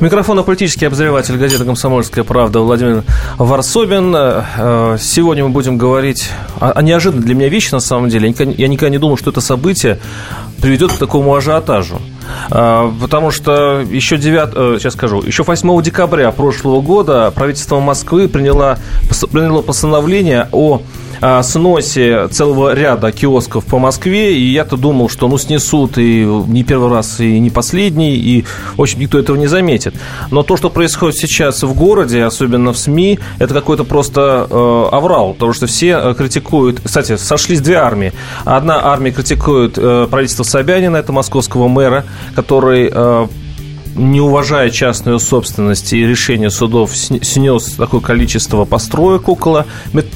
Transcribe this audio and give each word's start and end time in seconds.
Микрофон 0.00 0.42
политический 0.42 0.86
обозреватель 0.86 1.36
газеты 1.36 1.64
«Комсомольская 1.64 2.24
правда» 2.24 2.60
Владимир 2.60 3.04
Варсобин. 3.38 4.12
Э, 4.16 4.96
сегодня 5.00 5.44
мы 5.44 5.50
будем 5.50 5.78
говорить 5.78 6.30
о, 6.58 6.80
неожиданной 6.82 7.24
для 7.24 7.34
меня 7.34 7.48
вещи, 7.48 7.72
на 7.72 7.80
самом 7.80 8.08
деле. 8.08 8.34
Я 8.56 8.68
никогда, 8.68 8.90
не 8.90 8.98
думал, 8.98 9.16
что 9.16 9.30
это 9.30 9.40
событие 9.40 10.00
приведет 10.60 10.92
к 10.92 10.98
такому 10.98 11.34
ажиотажу. 11.34 12.00
Э, 12.50 12.90
потому 13.00 13.30
что 13.30 13.80
еще 13.80 14.16
9, 14.16 14.48
э, 14.54 14.78
сейчас 14.80 14.94
скажу, 14.94 15.22
еще 15.22 15.44
8 15.44 15.82
декабря 15.82 16.32
прошлого 16.32 16.80
года 16.80 17.30
правительство 17.30 17.78
Москвы 17.78 18.28
приняло, 18.28 18.78
приняло 19.30 19.62
постановление 19.62 20.48
о 20.50 20.82
о 21.26 21.42
сносе 21.42 22.28
целого 22.28 22.74
ряда 22.74 23.10
киосков 23.10 23.64
по 23.64 23.78
Москве, 23.78 24.36
и 24.36 24.52
я-то 24.52 24.76
думал, 24.76 25.08
что 25.08 25.26
ну 25.26 25.38
снесут 25.38 25.96
и 25.96 26.22
не 26.22 26.64
первый 26.64 26.90
раз, 26.90 27.18
и 27.18 27.38
не 27.40 27.48
последний, 27.48 28.14
и, 28.14 28.44
общем, 28.76 29.00
никто 29.00 29.18
этого 29.18 29.34
не 29.38 29.46
заметит. 29.46 29.94
Но 30.30 30.42
то, 30.42 30.58
что 30.58 30.68
происходит 30.68 31.16
сейчас 31.16 31.62
в 31.62 31.72
городе, 31.72 32.22
особенно 32.24 32.74
в 32.74 32.78
СМИ, 32.78 33.18
это 33.38 33.54
какой-то 33.54 33.84
просто 33.84 34.46
э, 34.50 34.88
аврал, 34.92 35.32
потому 35.32 35.54
что 35.54 35.66
все 35.66 35.98
э, 35.98 36.14
критикуют... 36.14 36.82
Кстати, 36.84 37.16
сошлись 37.16 37.62
две 37.62 37.76
армии. 37.76 38.12
Одна 38.44 38.84
армия 38.84 39.10
критикует 39.10 39.78
э, 39.78 40.06
правительство 40.10 40.42
Собянина, 40.42 40.98
это 40.98 41.12
московского 41.12 41.68
мэра, 41.68 42.04
который 42.34 42.90
э, 42.92 43.26
не 43.96 44.20
уважая 44.20 44.70
частную 44.70 45.18
собственность 45.18 45.92
и 45.92 46.06
решение 46.06 46.50
судов, 46.50 46.94
снес 46.94 47.72
такое 47.72 48.00
количество 48.00 48.64
построек 48.64 49.28
около, 49.28 49.66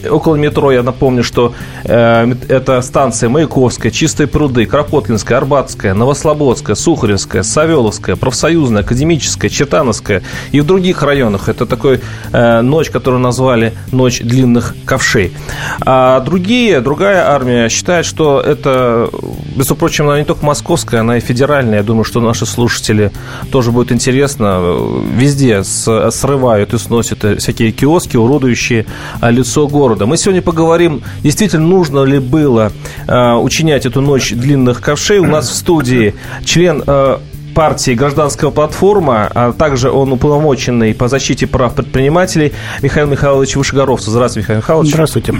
около 0.08 0.36
метро. 0.36 0.72
Я 0.72 0.82
напомню, 0.82 1.22
что 1.22 1.54
э, 1.84 2.34
это 2.48 2.82
станция 2.82 3.28
Маяковская, 3.28 3.92
Чистые 3.92 4.26
пруды, 4.26 4.66
Кропоткинская, 4.66 5.38
Арбатская, 5.38 5.94
Новослободская, 5.94 6.76
Сухаревская, 6.76 7.42
Савеловская, 7.42 8.16
Профсоюзная, 8.16 8.82
Академическая, 8.82 9.50
Четановская 9.50 10.22
и 10.52 10.60
в 10.60 10.66
других 10.66 11.02
районах. 11.02 11.48
Это 11.48 11.66
такой 11.66 12.00
э, 12.32 12.60
ночь, 12.60 12.90
которую 12.90 13.20
назвали 13.20 13.74
«Ночь 13.92 14.20
длинных 14.20 14.74
ковшей». 14.84 15.32
А 15.80 16.20
другие, 16.20 16.80
другая 16.80 17.28
армия 17.28 17.68
считает, 17.68 18.06
что 18.06 18.40
это, 18.40 19.10
между 19.56 19.76
прочим, 19.76 20.08
она 20.08 20.18
не 20.18 20.24
только 20.24 20.44
московская, 20.44 21.00
она 21.00 21.16
и 21.18 21.20
федеральная. 21.20 21.78
Я 21.78 21.82
думаю, 21.84 22.04
что 22.04 22.20
наши 22.20 22.46
слушатели 22.46 23.10
тоже 23.50 23.67
тоже 23.68 23.72
будет 23.72 23.92
интересно. 23.92 24.76
Везде 25.14 25.62
срывают 25.62 26.72
и 26.74 26.78
сносят 26.78 27.24
всякие 27.38 27.72
киоски, 27.72 28.16
уродующие 28.16 28.86
а, 29.20 29.30
лицо 29.30 29.68
города. 29.68 30.06
Мы 30.06 30.16
сегодня 30.16 30.42
поговорим, 30.42 31.02
действительно 31.22 31.66
нужно 31.66 32.04
ли 32.04 32.18
было 32.18 32.72
а, 33.06 33.36
учинять 33.38 33.84
эту 33.84 34.00
ночь 34.00 34.32
длинных 34.32 34.80
ковшей. 34.80 35.18
У 35.18 35.26
нас 35.26 35.50
в 35.50 35.54
студии 35.54 36.14
член 36.44 36.82
а, 36.86 37.20
партии 37.58 37.90
«Гражданская 37.90 38.52
платформа», 38.52 39.28
а 39.34 39.52
также 39.52 39.90
он 39.90 40.12
уполномоченный 40.12 40.94
по 40.94 41.08
защите 41.08 41.48
прав 41.48 41.74
предпринимателей 41.74 42.52
Михаил 42.82 43.08
Михайлович 43.08 43.56
Вышегоровцев. 43.56 44.10
Здравствуйте, 44.10 44.44
Михаил 44.44 44.58
Михайлович. 44.60 44.92
Здравствуйте. 44.92 45.34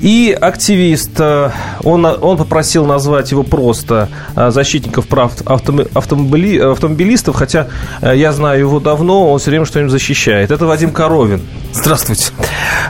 И 0.00 0.34
активист, 0.40 1.10
э, 1.18 1.50
он, 1.82 2.06
он 2.06 2.38
попросил 2.38 2.86
назвать 2.86 3.30
его 3.30 3.42
просто 3.42 4.08
э, 4.34 4.50
защитников 4.52 5.06
прав 5.06 5.32
автомобили, 5.44 6.56
автомобилистов, 6.56 7.36
хотя 7.36 7.68
э, 8.00 8.16
я 8.16 8.32
знаю 8.32 8.60
его 8.60 8.80
давно, 8.80 9.30
он 9.30 9.38
все 9.38 9.50
время 9.50 9.66
что-нибудь 9.66 9.92
защищает. 9.92 10.50
Это 10.50 10.64
Вадим 10.64 10.92
Коровин. 10.92 11.42
Здравствуйте. 11.74 12.32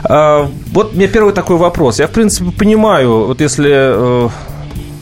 Вот 0.07 0.93
мне 0.93 1.07
первый 1.07 1.33
такой 1.33 1.57
вопрос. 1.57 1.99
Я, 1.99 2.07
в 2.07 2.11
принципе, 2.11 2.51
понимаю, 2.51 3.25
вот 3.25 3.41
если 3.41 4.29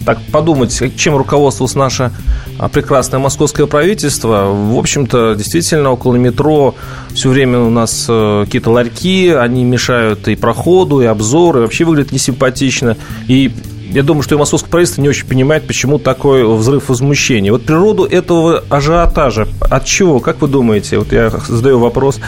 так 0.05 0.19
подумать, 0.31 0.81
чем 0.95 1.15
руководствовалось 1.15 1.75
наше 1.75 2.11
а, 2.59 2.69
прекрасное 2.69 3.19
московское 3.19 3.65
правительство. 3.65 4.51
В 4.51 4.77
общем-то, 4.77 5.35
действительно, 5.35 5.91
около 5.91 6.15
метро 6.15 6.75
все 7.13 7.29
время 7.29 7.59
у 7.59 7.69
нас 7.69 8.05
э, 8.09 8.43
какие-то 8.45 8.71
ларьки, 8.71 9.29
они 9.29 9.63
мешают 9.63 10.27
и 10.27 10.35
проходу, 10.35 11.01
и 11.01 11.05
обзору, 11.05 11.59
и 11.59 11.61
вообще 11.63 11.85
выглядят 11.85 12.11
несимпатично. 12.11 12.97
И 13.27 13.51
я 13.91 14.01
думаю, 14.01 14.23
что 14.23 14.35
и 14.35 14.37
московское 14.37 14.71
правительство 14.71 15.01
не 15.01 15.09
очень 15.09 15.27
понимает, 15.27 15.67
почему 15.67 15.99
такой 15.99 16.43
взрыв 16.57 16.89
возмущения. 16.89 17.51
Вот 17.51 17.63
природу 17.63 18.05
этого 18.05 18.63
ажиотажа, 18.69 19.47
от 19.59 19.85
чего, 19.85 20.19
как 20.19 20.41
вы 20.41 20.47
думаете? 20.47 20.97
Вот 20.97 21.11
я 21.11 21.29
задаю 21.29 21.79
вопрос 21.79 22.19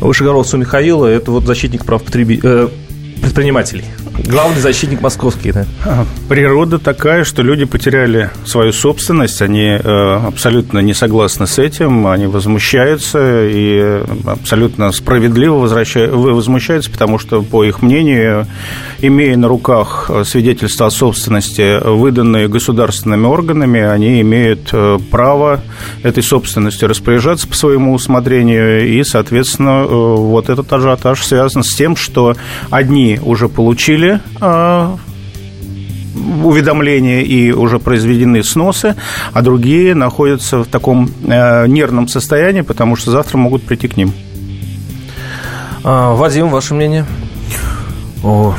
Вышегоровцу 0.00 0.58
Михаила, 0.58 1.06
это 1.06 1.32
вот 1.32 1.44
защитник 1.44 1.84
прав 1.84 2.02
потребителей 2.04 2.68
предпринимателей. 3.20 3.84
Главный 4.24 4.60
защитник 4.60 5.00
московский, 5.00 5.52
да? 5.52 5.66
Природа 6.28 6.78
такая, 6.78 7.24
что 7.24 7.42
люди 7.42 7.64
потеряли 7.64 8.30
свою 8.44 8.72
собственность, 8.72 9.40
они 9.42 9.78
э, 9.82 10.20
абсолютно 10.26 10.80
не 10.80 10.94
согласны 10.94 11.46
с 11.46 11.58
этим, 11.58 12.06
они 12.06 12.26
возмущаются 12.26 13.46
и 13.46 14.02
абсолютно 14.26 14.92
справедливо 14.92 15.56
возмущаются, 15.56 16.90
потому 16.90 17.18
что, 17.18 17.42
по 17.42 17.64
их 17.64 17.82
мнению, 17.82 18.46
имея 19.00 19.36
на 19.36 19.48
руках 19.48 20.10
свидетельства 20.24 20.86
о 20.86 20.90
собственности, 20.90 21.80
выданные 21.84 22.48
государственными 22.48 23.26
органами, 23.26 23.80
они 23.80 24.20
имеют 24.20 24.70
э, 24.72 24.98
право 25.10 25.60
этой 26.02 26.22
собственностью 26.22 26.88
распоряжаться 26.88 27.46
по 27.46 27.54
своему 27.54 27.92
усмотрению, 27.92 28.88
и, 28.88 29.02
соответственно, 29.04 29.84
э, 29.84 29.86
вот 29.86 30.48
этот 30.48 30.72
ажиотаж 30.72 31.24
связан 31.24 31.62
с 31.62 31.74
тем, 31.74 31.96
что 31.96 32.34
одни 32.70 33.20
уже 33.22 33.48
получили 33.48 34.07
а, 34.40 34.96
уведомления 36.44 37.22
и 37.22 37.52
уже 37.52 37.78
произведены 37.78 38.42
сносы, 38.42 38.96
а 39.32 39.42
другие 39.42 39.94
находятся 39.94 40.58
в 40.58 40.66
таком 40.66 41.10
э, 41.26 41.66
нервном 41.66 42.08
состоянии, 42.08 42.62
потому 42.62 42.96
что 42.96 43.10
завтра 43.10 43.38
могут 43.38 43.62
прийти 43.62 43.88
к 43.88 43.96
ним. 43.96 44.12
А, 45.84 46.14
Вадим, 46.14 46.48
ваше 46.48 46.74
мнение? 46.74 47.06
О, 48.22 48.54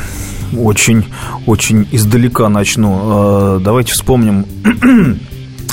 очень, 0.56 1.04
очень 1.46 1.86
издалека 1.92 2.48
начну. 2.48 2.98
А, 3.02 3.58
давайте 3.60 3.92
вспомним 3.92 4.46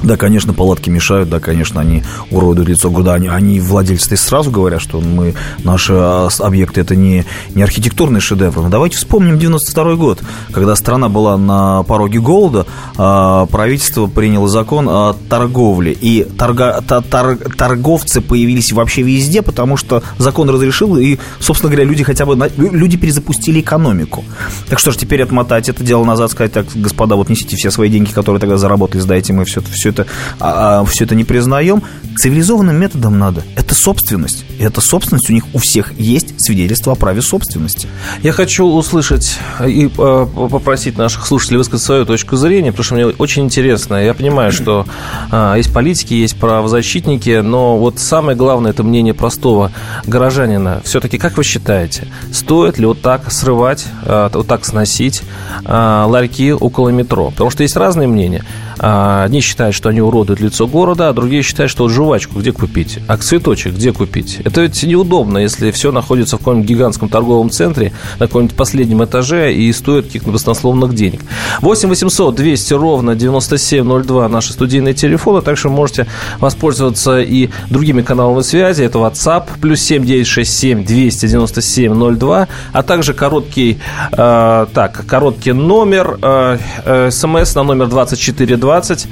да, 0.04 0.16
конечно, 0.16 0.54
палатки 0.54 0.90
мешают, 0.90 1.30
да, 1.30 1.40
конечно, 1.40 1.82
они 1.82 2.04
уродуют 2.30 2.70
лицо 2.70 2.92
города. 2.92 3.14
Они, 3.14 3.28
они 3.28 3.60
владельцы 3.60 4.16
сразу 4.16 4.52
говорят, 4.52 4.82
что 4.82 5.02
мы, 5.02 5.34
наши 5.64 5.94
а, 5.96 6.30
объекты 6.40 6.82
это 6.82 6.96
не, 6.96 7.26
не 7.56 7.64
архитектурный 7.64 8.20
шедевр. 8.20 8.62
Но 8.62 8.70
давайте 8.70 8.98
вспомним 8.98 9.40
92 9.40 9.96
год, 9.96 10.22
когда 10.52 10.76
страна 10.76 11.10
была 11.10 11.38
на 11.38 11.84
пороге 11.84 12.20
голода, 12.20 12.68
а, 12.98 13.48
правительство 13.48 14.08
приняло 14.08 14.48
закон 14.48 14.88
о 14.88 15.16
торговле. 15.30 15.94
И 15.94 16.24
торга, 16.24 16.82
тор, 16.82 17.38
торговцы 17.58 18.22
появились 18.22 18.72
вообще 18.72 19.02
везде, 19.02 19.42
потому 19.42 19.78
что 19.78 20.04
закон 20.20 20.50
разрешил, 20.50 20.98
и, 20.98 21.18
собственно 21.40 21.72
говоря, 21.72 21.88
люди 21.88 22.04
хотя 22.04 22.26
бы 22.26 22.52
люди 22.58 22.98
перезапустили 22.98 23.62
экономику. 23.62 24.24
Так 24.70 24.80
что 24.80 24.92
ж, 24.92 24.98
теперь 24.98 25.24
отмотать 25.24 25.70
это 25.70 25.84
дело 25.84 26.04
назад, 26.04 26.32
сказать, 26.32 26.54
так, 26.54 26.68
господа, 26.76 27.16
вот 27.16 27.30
несите 27.30 27.56
все 27.56 27.72
свои 27.72 27.90
деньги, 27.90 28.12
которые 28.12 28.40
тогда 28.40 28.58
заработали, 28.58 29.02
сдайте 29.02 29.34
мы 29.34 29.46
все, 29.46 29.62
все 29.62 29.87
все 29.88 29.90
это, 29.90 30.08
а, 30.40 30.82
а, 30.82 30.86
все 30.86 31.06
это 31.06 31.16
не 31.16 31.24
признаем. 31.24 31.84
Цивилизованным 32.18 32.76
методом 32.76 33.20
надо. 33.20 33.44
Это 33.56 33.76
собственность. 33.76 34.44
И 34.58 34.64
эта 34.64 34.82
собственность 34.82 35.30
у 35.30 35.34
них 35.34 35.44
у 35.54 35.60
всех 35.60 35.94
есть 36.00 36.42
свидетельство 36.42 36.94
о 36.94 36.96
праве 36.96 37.22
собственности. 37.22 37.88
Я 38.24 38.32
хочу 38.32 38.66
услышать 38.66 39.38
и 39.66 39.86
э, 39.86 40.28
попросить 40.50 40.98
наших 40.98 41.28
слушателей 41.28 41.60
высказать 41.60 41.86
свою 41.86 42.06
точку 42.06 42.36
зрения, 42.36 42.72
потому 42.72 42.84
что 42.84 42.96
мне 42.96 43.06
очень 43.06 43.44
интересно. 43.44 44.04
Я 44.04 44.16
понимаю, 44.16 44.52
что 44.52 44.88
э, 45.32 45.54
есть 45.58 45.72
политики, 45.72 46.16
есть 46.16 46.38
правозащитники, 46.38 47.42
но 47.42 47.78
вот 47.78 48.00
самое 48.00 48.36
главное 48.36 48.72
это 48.72 48.84
мнение 48.84 49.14
простого 49.14 49.72
горожанина. 50.08 50.82
Все-таки, 50.84 51.20
как 51.20 51.38
вы 51.38 51.44
считаете, 51.44 52.08
стоит 52.34 52.80
ли 52.80 52.88
вот 52.88 53.02
так 53.02 53.32
срывать, 53.32 53.86
э, 54.04 54.30
вот 54.34 54.48
так 54.48 54.66
сносить 54.66 55.22
ларьки 55.64 56.52
около 56.52 56.90
метро? 56.90 57.30
Потому 57.30 57.52
что 57.52 57.62
есть 57.62 57.76
разные 57.76 58.08
мнения. 58.08 58.44
Одни 58.80 59.42
считают, 59.42 59.76
что 59.76 59.90
они 59.90 60.02
уродуют 60.02 60.40
лицо 60.40 60.68
города, 60.68 61.10
а 61.10 61.14
другие 61.14 61.42
считают, 61.42 61.72
что 61.72 61.84
вот 61.84 61.92
жвачку 61.92 62.40
где 62.40 62.52
купить, 62.52 63.00
а 63.08 63.18
цветочек 63.18 63.74
где 63.74 63.92
купить. 63.92 64.40
Это 64.44 64.62
ведь 64.62 64.82
неудобно, 64.84 65.40
если 65.40 65.72
все 65.72 65.92
находится 65.92 66.36
в 66.38 66.40
каком-нибудь 66.40 66.70
гигантском 66.70 67.10
торговом 67.10 67.50
центре, 67.50 67.94
на 68.20 68.28
каком-нибудь 68.28 68.56
последнем 68.56 69.04
этаже 69.04 69.54
и 69.54 69.72
стоит 69.74 70.06
каких-то 70.06 70.32
баснословных 70.32 70.94
денег. 70.94 71.22
8 71.62 71.90
800 71.90 72.36
200 72.36 72.74
ровно 72.74 73.16
9702 73.16 74.30
наши 74.30 74.54
студийные 74.54 74.94
телефоны. 74.94 75.42
Также 75.42 75.70
можете 75.70 76.08
воспользоваться 76.40 77.20
и 77.20 77.50
другими 77.70 78.02
каналами 78.02 78.42
связи. 78.42 78.84
Это 78.84 79.00
WhatsApp, 79.00 79.46
плюс 79.62 79.82
7 79.82 80.06
967 80.06 80.86
297 80.86 82.18
02, 82.18 82.48
а 82.74 82.84
также 82.84 83.14
короткий, 83.14 83.80
э, 84.12 84.66
так, 84.74 85.06
короткий 85.08 85.54
номер, 85.54 86.18
э, 86.22 86.58
э, 86.86 87.12
смс 87.12 87.56
на 87.56 87.64
номер 87.64 87.88
24 87.88 88.58
2020. 88.68 89.08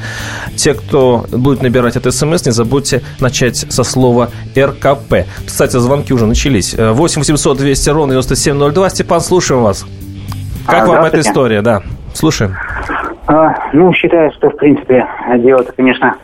Те, 0.58 0.74
кто 0.74 1.26
будет 1.32 1.62
набирать 1.62 1.96
этот 1.96 2.14
смс, 2.14 2.46
не 2.46 2.52
забудьте 2.52 3.02
начать 3.20 3.58
со 3.58 3.84
слова 3.84 4.30
РКП. 4.58 5.28
Кстати, 5.46 5.78
звонки 5.78 6.14
уже 6.14 6.26
начались. 6.26 6.76
8 6.78 7.22
800 7.22 7.58
200 7.58 7.90
ровно 7.90 8.14
9702. 8.14 8.90
Степан, 8.90 9.22
слушаем 9.22 9.64
вас. 9.64 9.86
Как 10.68 10.84
а, 10.84 10.86
вам 10.88 11.06
эта 11.06 11.20
история? 11.20 11.62
Да, 11.62 11.82
слушаем. 12.14 12.56
А, 13.28 13.54
ну, 13.74 13.94
считаю, 13.94 14.32
что, 14.34 14.50
в 14.50 14.58
принципе, 14.58 15.08
дело 15.38 15.62
это, 15.62 15.72
конечно, 15.72 16.16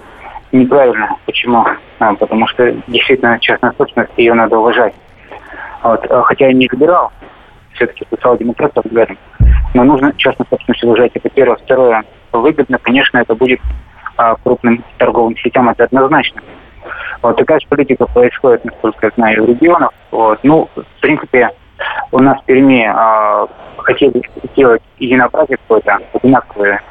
неправильно. 0.51 1.16
Почему? 1.25 1.66
А, 2.00 2.13
потому 2.16 2.48
что 2.48 2.72
действительно 2.88 3.38
частная 3.39 3.74
собственность, 3.77 4.12
ее 4.18 4.34
надо 4.34 4.57
уважать. 4.57 4.94
Вот. 5.84 6.06
А, 6.10 6.24
хотя 6.24 6.48
я 6.48 6.54
не 6.54 6.68
выбирал, 6.72 7.12
все-таки 7.74 8.06
социал-демократ 8.10 8.74
по 8.74 8.81
взглядам. 8.81 9.18
Но 9.74 9.84
нужно 9.84 10.13
частную 10.18 10.48
собственность 10.50 10.84
уважать. 10.84 11.12
Это 11.13 11.30
первое. 11.30 11.57
Второе. 11.57 12.04
Выгодно, 12.31 12.78
конечно, 12.80 13.18
это 13.18 13.36
будет 13.36 13.60
а, 14.18 14.36
крупным 14.36 14.83
торговым 14.98 15.36
сетям, 15.38 15.69
это 15.69 15.86
однозначно. 15.86 16.42
Вот 17.22 17.38
такая 17.38 17.60
же 17.60 17.68
политика 17.68 18.06
происходит, 18.07 18.66
насколько 18.66 19.07
я 19.07 19.12
знаю, 19.16 19.44
в 19.44 19.50
регионах. 19.50 19.92
Вот. 20.12 20.39
Ну, 20.44 20.69
в 20.75 21.01
принципе, 21.01 21.50
у 22.12 22.19
нас 22.19 22.39
в 22.42 22.45
Перми 22.45 22.86
а, 22.88 23.48
хотели 23.78 24.22
сделать 24.54 24.81
единообразие 24.98 25.57
какое-то, 25.57 26.00
одинаковые 26.13 26.81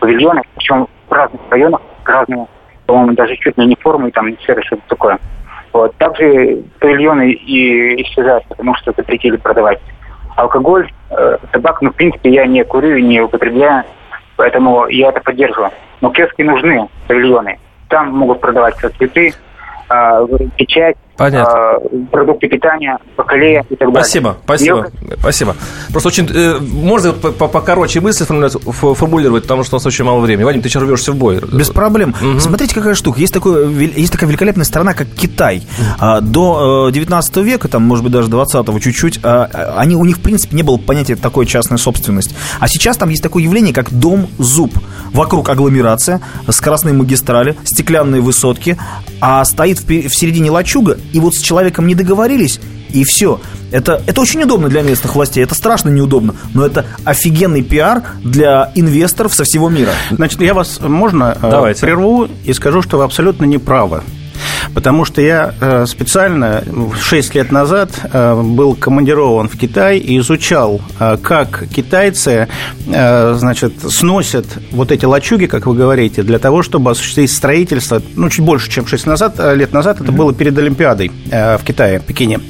павильоны, 0.00 0.42
причем 0.56 0.88
в 1.08 1.12
разных 1.12 1.40
районах, 1.50 1.80
разные, 2.04 2.46
по-моему, 2.86 3.12
даже 3.12 3.36
чуть 3.36 3.56
ли 3.58 3.66
не 3.66 3.76
формы, 3.76 4.10
там, 4.10 4.36
сферы, 4.40 4.62
что-то 4.62 4.82
такое. 4.88 5.18
Вот. 5.72 5.94
Также 5.96 6.62
павильоны 6.80 7.32
и 7.32 8.02
исчезают, 8.02 8.44
потому 8.48 8.74
что 8.76 8.92
запретили 8.96 9.36
продавать 9.36 9.80
алкоголь, 10.36 10.90
э, 11.10 11.38
табак. 11.52 11.82
Ну, 11.82 11.90
в 11.90 11.94
принципе, 11.94 12.30
я 12.30 12.46
не 12.46 12.64
курю 12.64 12.96
и 12.96 13.02
не 13.02 13.20
употребляю, 13.20 13.84
поэтому 14.38 14.86
я 14.86 15.08
это 15.08 15.20
поддерживаю. 15.20 15.72
Но 16.00 16.10
киоски 16.10 16.42
нужны, 16.42 16.88
павильоны. 17.08 17.58
Там 17.88 18.16
могут 18.16 18.40
продаваться 18.40 18.88
цветы, 18.96 19.34
э, 19.90 20.26
печать, 20.56 20.96
Понятно. 21.18 21.52
А, 21.52 21.80
продукты 22.12 22.46
питания, 22.46 22.96
бакалея 23.16 23.66
и 23.68 23.74
так 23.74 23.88
далее. 23.88 24.04
Спасибо, 24.04 24.36
спасибо, 24.44 24.76
Мелко... 24.76 24.92
спасибо. 25.18 25.56
Просто 25.90 26.08
очень, 26.10 26.30
э, 26.32 26.58
можно 26.60 27.12
покороче 27.12 28.00
мысли 28.00 28.24
формулировать, 28.24 29.42
потому 29.42 29.64
что 29.64 29.74
у 29.74 29.78
нас 29.78 29.86
очень 29.86 30.04
мало 30.04 30.20
времени. 30.20 30.44
Вадим, 30.44 30.62
ты 30.62 30.68
сейчас 30.68 30.84
рвешься 30.84 31.10
в 31.10 31.16
бой. 31.16 31.40
Без 31.52 31.70
проблем. 31.70 32.14
Угу. 32.22 32.38
Смотрите, 32.38 32.72
какая 32.72 32.94
штука. 32.94 33.18
Есть, 33.18 33.34
такое, 33.34 33.68
есть 33.68 34.12
такая 34.12 34.28
великолепная 34.28 34.64
страна, 34.64 34.94
как 34.94 35.08
Китай. 35.08 35.64
А, 35.98 36.20
до 36.20 36.88
19 36.92 37.36
э, 37.36 37.42
века, 37.42 37.66
там, 37.66 37.82
может 37.82 38.04
быть, 38.04 38.12
даже 38.12 38.30
20-го 38.30 38.78
чуть-чуть, 38.78 39.18
а, 39.24 39.74
они, 39.76 39.96
у 39.96 40.04
них, 40.04 40.18
в 40.18 40.22
принципе, 40.22 40.54
не 40.54 40.62
было 40.62 40.76
понятия 40.76 41.16
такой 41.16 41.46
частной 41.46 41.78
собственности. 41.78 42.36
А 42.60 42.68
сейчас 42.68 42.96
там 42.96 43.08
есть 43.08 43.24
такое 43.24 43.42
явление, 43.42 43.74
как 43.74 43.92
дом-зуб. 43.92 44.72
Вокруг 45.12 45.48
агломерация, 45.48 46.20
скоростные 46.48 46.94
магистрали, 46.94 47.56
стеклянные 47.64 48.20
высотки, 48.20 48.78
а 49.20 49.44
стоит 49.44 49.80
в, 49.80 49.88
в 49.88 50.14
середине 50.14 50.52
лачуга, 50.52 50.96
и 51.12 51.20
вот 51.20 51.34
с 51.34 51.40
человеком 51.40 51.86
не 51.86 51.94
договорились, 51.94 52.60
и 52.90 53.04
все. 53.04 53.40
Это, 53.70 54.02
это 54.06 54.20
очень 54.20 54.42
удобно 54.42 54.68
для 54.68 54.82
местных 54.82 55.14
властей, 55.14 55.42
это 55.42 55.54
страшно 55.54 55.90
неудобно, 55.90 56.34
но 56.54 56.64
это 56.64 56.86
офигенный 57.04 57.62
пиар 57.62 58.02
для 58.24 58.72
инвесторов 58.74 59.34
со 59.34 59.44
всего 59.44 59.68
мира. 59.68 59.92
Значит, 60.10 60.40
я 60.40 60.54
вас, 60.54 60.80
можно, 60.80 61.36
э, 61.40 61.50
Давайте. 61.50 61.80
прерву 61.82 62.28
и 62.44 62.52
скажу, 62.52 62.82
что 62.82 62.98
вы 62.98 63.04
абсолютно 63.04 63.44
не 63.44 63.58
правы. 63.58 64.02
Потому 64.78 65.04
что 65.04 65.20
я 65.20 65.54
э, 65.60 65.86
специально 65.86 66.62
6 67.02 67.34
лет 67.34 67.50
назад 67.50 67.90
э, 68.12 68.40
был 68.40 68.76
командирован 68.76 69.48
в 69.48 69.58
Китай 69.58 69.98
и 69.98 70.16
изучал, 70.20 70.80
э, 71.00 71.16
как 71.20 71.64
китайцы 71.68 72.46
значит, 72.86 73.72
сносят 73.82 74.46
вот 74.70 74.92
эти 74.92 75.04
лачуги, 75.04 75.44
как 75.44 75.66
вы 75.66 75.74
говорите, 75.74 76.22
для 76.22 76.38
того, 76.38 76.62
чтобы 76.62 76.92
осуществить 76.92 77.30
строительство, 77.30 78.00
ну, 78.14 78.30
чуть 78.30 78.44
больше, 78.44 78.70
чем 78.70 78.86
6 78.86 79.06
назад, 79.06 79.38
лет 79.54 79.72
назад, 79.74 80.00
это 80.00 80.10
было 80.10 80.32
перед 80.32 80.56
Олимпиадой 80.56 81.10
в 81.30 81.60
Китае, 81.66 81.98
в 81.98 82.04
Пекине. 82.04 82.40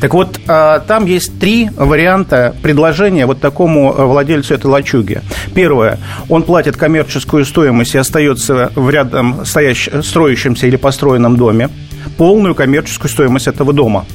Так 0.00 0.14
вот, 0.14 0.38
там 0.46 1.06
есть 1.06 1.40
три 1.40 1.70
варианта 1.76 2.54
предложения 2.62 3.26
вот 3.26 3.40
такому 3.40 3.92
владельцу 3.92 4.54
этой 4.54 4.66
лачуги. 4.66 5.22
Первое, 5.54 5.98
он 6.28 6.44
платит 6.44 6.76
коммерческую 6.76 7.44
стоимость 7.44 7.96
и 7.96 7.98
остается 7.98 8.70
в 8.76 8.90
рядом 8.90 9.44
стоящем, 9.44 10.04
строящемся 10.04 10.68
или 10.68 10.76
построенном 10.76 11.36
доме, 11.36 11.69
полную 12.16 12.54
коммерческую 12.54 13.10
стоимость 13.10 13.46
этого 13.46 13.72
дома. 13.72 14.06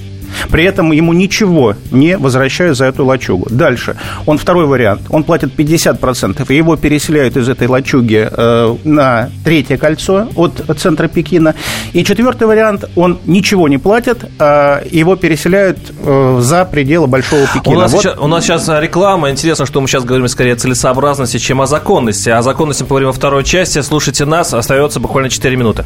При 0.49 0.63
этом 0.63 0.91
ему 0.91 1.13
ничего 1.13 1.75
не 1.91 2.17
возвращают 2.17 2.77
за 2.77 2.85
эту 2.85 3.05
лачугу. 3.05 3.47
Дальше. 3.49 3.95
Он 4.25 4.37
второй 4.37 4.65
вариант. 4.65 5.01
Он 5.09 5.23
платит 5.23 5.55
50%, 5.55 6.45
и 6.49 6.55
его 6.55 6.75
переселяют 6.75 7.37
из 7.37 7.49
этой 7.49 7.67
лачуги 7.67 8.27
э, 8.29 8.75
на 8.83 9.29
третье 9.43 9.77
кольцо 9.77 10.27
от 10.35 10.63
центра 10.77 11.07
Пекина. 11.07 11.55
И 11.93 12.03
четвертый 12.03 12.47
вариант. 12.47 12.85
Он 12.95 13.19
ничего 13.25 13.67
не 13.67 13.77
платит, 13.77 14.25
а 14.39 14.83
его 14.89 15.15
переселяют 15.15 15.77
э, 15.99 16.39
за 16.41 16.65
пределы 16.65 17.07
Большого 17.07 17.45
Пекина. 17.53 17.75
У 17.75 17.79
нас, 17.79 17.91
вот. 17.91 18.01
сейчас, 18.01 18.17
у 18.17 18.27
нас 18.27 18.43
сейчас 18.43 18.67
реклама. 18.67 19.31
Интересно, 19.31 19.65
что 19.65 19.81
мы 19.81 19.87
сейчас 19.87 20.03
говорим 20.03 20.27
скорее 20.27 20.53
о 20.53 20.57
целесообразности, 20.57 21.37
чем 21.37 21.61
о 21.61 21.67
законности. 21.67 22.29
О 22.29 22.41
законности 22.41 22.83
поговорим 22.83 23.07
во 23.07 23.13
второй 23.13 23.43
части. 23.43 23.81
Слушайте 23.81 24.25
нас. 24.25 24.53
Остается 24.53 24.99
буквально 24.99 25.29
4 25.29 25.55
минуты. 25.55 25.85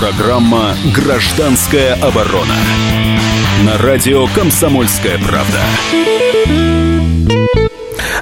Программа 0.00 0.74
«Гражданская 0.94 1.92
оборона». 1.92 2.54
На 3.66 3.76
радио 3.76 4.26
«Комсомольская 4.28 5.18
правда». 5.18 5.60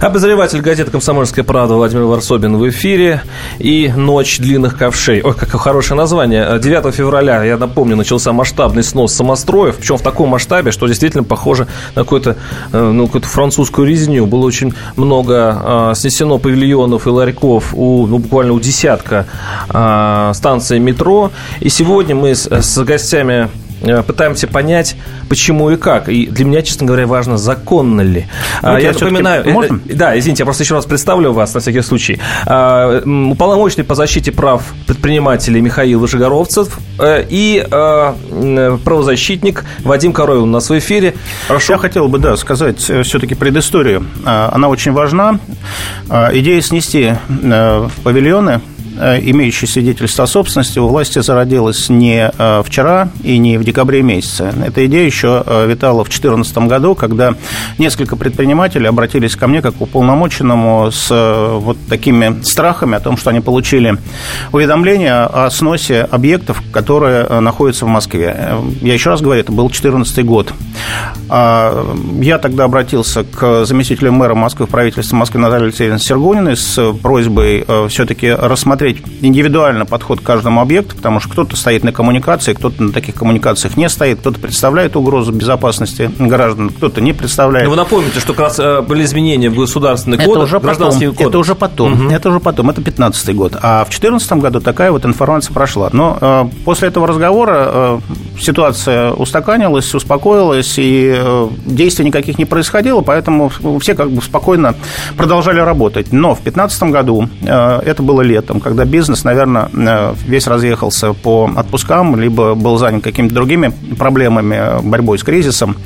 Обозреватель 0.01 0.61
газеты 0.61 0.93
«Комсомольская 0.93 1.45
правда» 1.45 1.75
Владимир 1.75 2.05
Варсобин 2.05 2.57
в 2.57 2.69
эфире. 2.69 3.21
И 3.59 3.93
«Ночь 3.97 4.39
длинных 4.39 4.79
ковшей». 4.79 5.23
Ой, 5.23 5.35
какое 5.35 5.61
хорошее 5.61 5.99
название. 5.99 6.57
9 6.57 6.95
февраля, 6.95 7.43
я 7.43 7.57
напомню, 7.57 7.97
начался 7.97 8.33
масштабный 8.33 8.85
снос 8.85 9.13
самостроев. 9.13 9.77
Причем 9.77 9.97
в 9.97 10.03
таком 10.03 10.29
масштабе, 10.29 10.71
что 10.71 10.87
действительно 10.87 11.25
похоже 11.25 11.67
на 11.97 12.03
какую-то 12.03 12.37
э, 12.73 12.81
ну, 12.81 13.07
какую 13.07 13.25
французскую 13.25 13.89
резню. 13.89 14.27
Было 14.27 14.47
очень 14.47 14.73
много 14.95 15.91
э, 15.91 15.95
снесено 15.97 16.39
павильонов 16.39 17.09
и 17.09 17.11
ларьков 17.11 17.75
у, 17.75 18.07
ну, 18.07 18.19
буквально 18.19 18.53
у 18.53 18.61
десятка 18.61 19.27
э, 19.69 20.33
станций 20.33 20.79
метро. 20.79 21.33
И 21.59 21.71
сегодня 21.71 22.15
мы 22.15 22.37
с, 22.37 22.47
с 22.49 22.85
гостями 22.85 23.49
Э, 23.49 23.68
пытаемся 24.07 24.47
понять, 24.47 24.97
почему 25.29 25.71
и 25.71 25.77
как. 25.77 26.09
И 26.09 26.27
для 26.27 26.45
меня, 26.45 26.63
честно 26.63 26.87
говоря, 26.87 27.07
важно, 27.07 27.39
законно 27.39 28.01
ли. 28.01 28.27
Ну, 28.63 28.79
я 28.79 28.93
напоминаю... 28.93 29.47
Э, 29.47 29.51
можно? 29.51 29.81
Да, 29.85 30.19
извините, 30.19 30.43
я 30.43 30.45
просто 30.45 30.63
еще 30.63 30.75
раз 30.75 30.87
представлю 30.87 31.33
вас 31.33 31.55
на 31.55 31.61
всякий 31.61 31.83
случай. 31.83 32.21
А, 32.47 33.01
уполномоченный 33.01 33.85
по 33.85 33.95
защите 33.95 34.33
прав 34.33 34.63
предпринимателей 34.87 35.61
Михаил 35.61 36.01
Вышегоровцев 36.01 36.79
э, 36.99 37.25
и 37.29 37.65
правозащитник 38.85 39.65
Вадим 39.81 40.13
Коровин 40.13 40.43
у 40.43 40.47
нас 40.47 40.71
в 40.71 40.79
эфире. 40.79 41.15
Прошу. 41.47 41.73
Я 41.73 41.79
хотел 41.79 42.09
бы, 42.09 42.19
да, 42.19 42.37
сказать 42.37 42.79
все-таки 42.79 43.35
предысторию. 43.35 44.07
А, 44.25 44.51
она 44.53 44.69
очень 44.69 44.93
важна. 44.93 45.39
А, 46.09 46.31
идея 46.33 46.61
снести 46.61 47.15
павильоны 48.03 48.61
Э, 49.01 49.21
имеющий 49.23 49.67
свидетельство 49.67 50.25
о 50.25 50.27
собственности, 50.27 50.79
у 50.81 50.89
власти 50.89 51.21
зародилась 51.21 51.89
не 51.89 52.31
э, 52.37 52.63
вчера 52.65 53.09
и 53.23 53.39
не 53.39 53.57
в 53.57 53.63
декабре 53.63 54.03
месяце. 54.03 54.53
Эта 54.67 54.87
идея 54.87 55.07
еще 55.07 55.45
э, 55.47 55.67
витала 55.69 56.03
в 56.03 56.09
2014 56.09 56.59
году, 56.59 56.97
когда 56.97 57.35
несколько 57.79 58.17
предпринимателей 58.17 58.89
обратились 58.89 59.37
ко 59.37 59.47
мне 59.47 59.63
как 59.63 59.77
к 59.77 59.81
уполномоченному 59.81 60.91
с 60.91 61.09
вот 61.11 61.77
такими 61.89 62.43
страхами 62.43 62.97
о 62.97 63.01
том, 63.01 63.17
что 63.17 63.31
они 63.31 63.41
получили 63.41 63.97
уведомление 64.53 65.13
о 65.13 65.49
сносе 65.51 66.01
объектов, 66.03 66.61
которые 66.73 67.41
находятся 67.41 67.85
в 67.85 67.89
Москве. 67.89 68.57
Я 68.81 68.95
еще 68.95 69.11
раз 69.11 69.21
говорю, 69.21 69.41
это 69.41 69.53
был 69.53 69.69
2014 69.69 70.25
год. 70.25 70.53
А, 71.29 71.95
я 72.21 72.39
тогда 72.39 72.65
обратился 72.65 73.23
к 73.25 73.65
заместителю 73.65 74.13
мэра 74.13 74.35
Москвы 74.35 74.67
в 74.67 74.71
правительстве 74.71 75.17
Москвы 75.17 75.41
Наталье 75.41 75.67
Алексеевне 75.67 75.99
Сергуниной 75.99 76.57
с 76.57 76.93
просьбой 77.03 77.65
все-таки 77.89 78.31
рассмотреть 78.31 78.88
посмотреть 78.89 79.23
индивидуально 79.23 79.87
подход 79.87 80.21
к 80.21 80.23
каждому 80.23 80.61
объекту, 80.61 80.97
потому 80.97 81.21
что 81.21 81.31
кто-то 81.31 81.57
стоит 81.57 81.85
на 81.85 81.93
коммуникации, 81.93 82.53
кто-то 82.53 82.83
на 82.83 82.93
таких 82.93 83.15
коммуникациях 83.15 83.77
не 83.77 83.89
стоит, 83.89 84.21
кто-то 84.21 84.39
представляет 84.39 84.97
угрозу 84.97 85.33
безопасности 85.33 86.11
граждан, 86.19 86.71
кто-то 86.71 87.01
не 87.01 87.13
представляет. 87.13 87.67
Но 87.67 87.71
вы 87.71 87.77
напомните, 87.77 88.21
что 88.21 88.33
как 88.33 88.47
раз 88.47 88.59
э, 88.59 88.83
были 88.83 89.05
изменения 89.05 89.51
в 89.51 89.57
государственный 89.57 90.17
кодекс, 90.17 90.33
это 90.33 90.41
уже 90.41 90.61
потом, 90.61 90.93
кодекс. 90.93 91.21
Это 91.21 91.39
уже 91.39 91.55
потом, 91.55 91.93
угу. 91.93 92.11
это 92.11 92.29
уже 92.29 92.41
потом, 92.41 92.71
это 92.71 92.83
15 92.83 93.35
год. 93.35 93.57
А 93.63 93.85
в 93.85 93.89
2014 93.91 94.33
году 94.35 94.61
такая 94.61 94.93
вот 94.93 95.05
информация 95.05 95.53
прошла. 95.53 95.91
Но 95.93 96.19
э, 96.21 96.45
после 96.65 96.89
этого 96.89 97.07
разговора 97.07 97.69
э, 97.69 98.01
ситуация 98.41 99.13
устаканилась, 99.13 99.95
успокоилась, 99.95 100.75
и 100.79 101.15
э, 101.17 101.49
действий 101.67 102.05
никаких 102.05 102.39
не 102.39 102.45
происходило, 102.45 103.01
поэтому 103.01 103.51
все 103.81 103.95
как 103.95 104.11
бы 104.11 104.23
спокойно 104.23 104.75
продолжали 105.17 105.61
работать. 105.61 106.13
Но 106.13 106.35
в 106.35 106.43
2015 106.43 106.83
году, 106.85 107.29
э, 107.43 107.81
это 107.85 108.03
было 108.03 108.23
летом, 108.23 108.61
когда 108.61 108.85
бизнес, 108.85 109.25
наверное, 109.25 109.69
э, 109.73 110.15
весь 110.27 110.47
разъехался 110.47 111.13
по 111.13 111.51
отпускам, 111.57 112.17
либо 112.17 112.55
был 112.55 112.79
занят 112.79 113.03
какими-то 113.03 113.35
другими 113.35 113.73
проблемами, 113.99 114.81
борьбой 114.83 115.19
с 115.19 115.23
кризисом, 115.23 115.77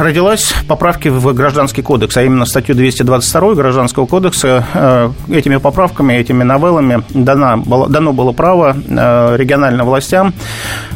родилась 0.00 0.54
поправки 0.68 1.08
в 1.08 1.32
Гражданский 1.34 1.82
кодекс, 1.82 2.16
а 2.16 2.22
именно 2.22 2.46
статью 2.46 2.74
222 2.74 3.54
Гражданского 3.54 4.06
кодекса. 4.06 4.66
Э, 4.72 5.10
этими 5.30 5.56
поправками, 5.56 6.14
этими 6.14 6.42
новеллами 6.42 7.02
дано 7.10 7.58
было, 7.58 7.88
дано 7.88 8.12
было 8.12 8.32
право 8.32 8.74
э, 8.74 9.36
региональным 9.36 9.86
властям, 9.86 10.32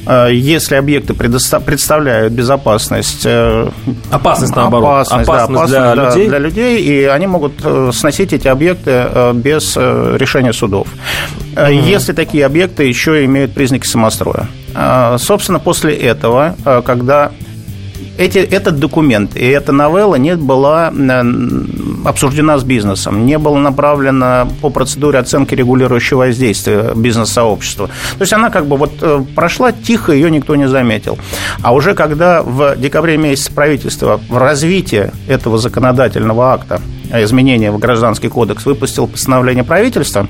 э, 0.07 0.31
если 0.33 0.77
объекты 0.77 1.15
представляют 1.15 2.33
безопасность... 2.33 3.27
Опасность, 4.11 4.57
наоборот. 4.57 5.07
Опасность, 5.09 5.29
опасность, 5.29 5.73
да, 5.73 5.93
опасность 5.93 5.95
для, 5.95 5.95
да, 5.95 6.09
людей. 6.09 6.29
для 6.29 6.39
людей, 6.39 6.83
и 6.83 7.05
они 7.05 7.27
могут 7.27 7.53
сносить 7.93 8.33
эти 8.33 8.49
объекты 8.49 9.09
без 9.35 9.77
решения 9.77 10.53
судов. 10.53 10.89
Mm-hmm. 11.55 11.83
Если 11.83 12.13
такие 12.13 12.47
объекты 12.47 12.85
еще 12.85 13.25
имеют 13.25 13.53
признаки 13.53 13.87
самостроя. 13.87 14.49
Собственно, 15.19 15.59
после 15.59 15.95
этого, 15.97 16.55
когда 16.85 17.33
эти, 18.19 18.39
этот 18.39 18.79
документ 18.79 19.37
и 19.37 19.47
эта 19.47 19.73
новелла 19.73 20.17
не 20.17 20.37
была 20.37 20.93
обсуждена 22.05 22.59
с 22.59 22.65
бизнесом, 22.65 23.25
не 23.25 23.39
была 23.39 23.61
направлена 23.61 24.49
по 24.61 24.71
процедуре 24.71 25.19
оценки 25.19 25.55
регулирующего 25.55 26.19
воздействия 26.19 26.93
бизнес-сообщества. 26.95 27.87
То 27.87 28.21
есть 28.21 28.33
она 28.33 28.51
как 28.51 28.67
бы 28.67 28.77
вот 28.77 28.93
э, 29.01 29.25
прошла 29.35 29.73
тихо, 29.73 30.13
ее 30.13 30.31
никто 30.31 30.57
не 30.57 30.69
заметил. 30.69 31.19
А 31.63 31.73
уже 31.73 31.95
когда 31.95 32.43
в 32.43 32.77
декабре 32.77 33.17
месяце 33.17 33.53
правительство 33.53 34.21
в 34.29 34.37
развитии 34.37 35.13
этого 35.29 35.59
законодательного 35.59 36.53
акта 36.53 36.81
изменения 37.13 37.71
в 37.71 37.79
Гражданский 37.79 38.29
кодекс 38.29 38.67
выпустил 38.67 39.07
постановление 39.07 39.65
правительства, 39.65 40.27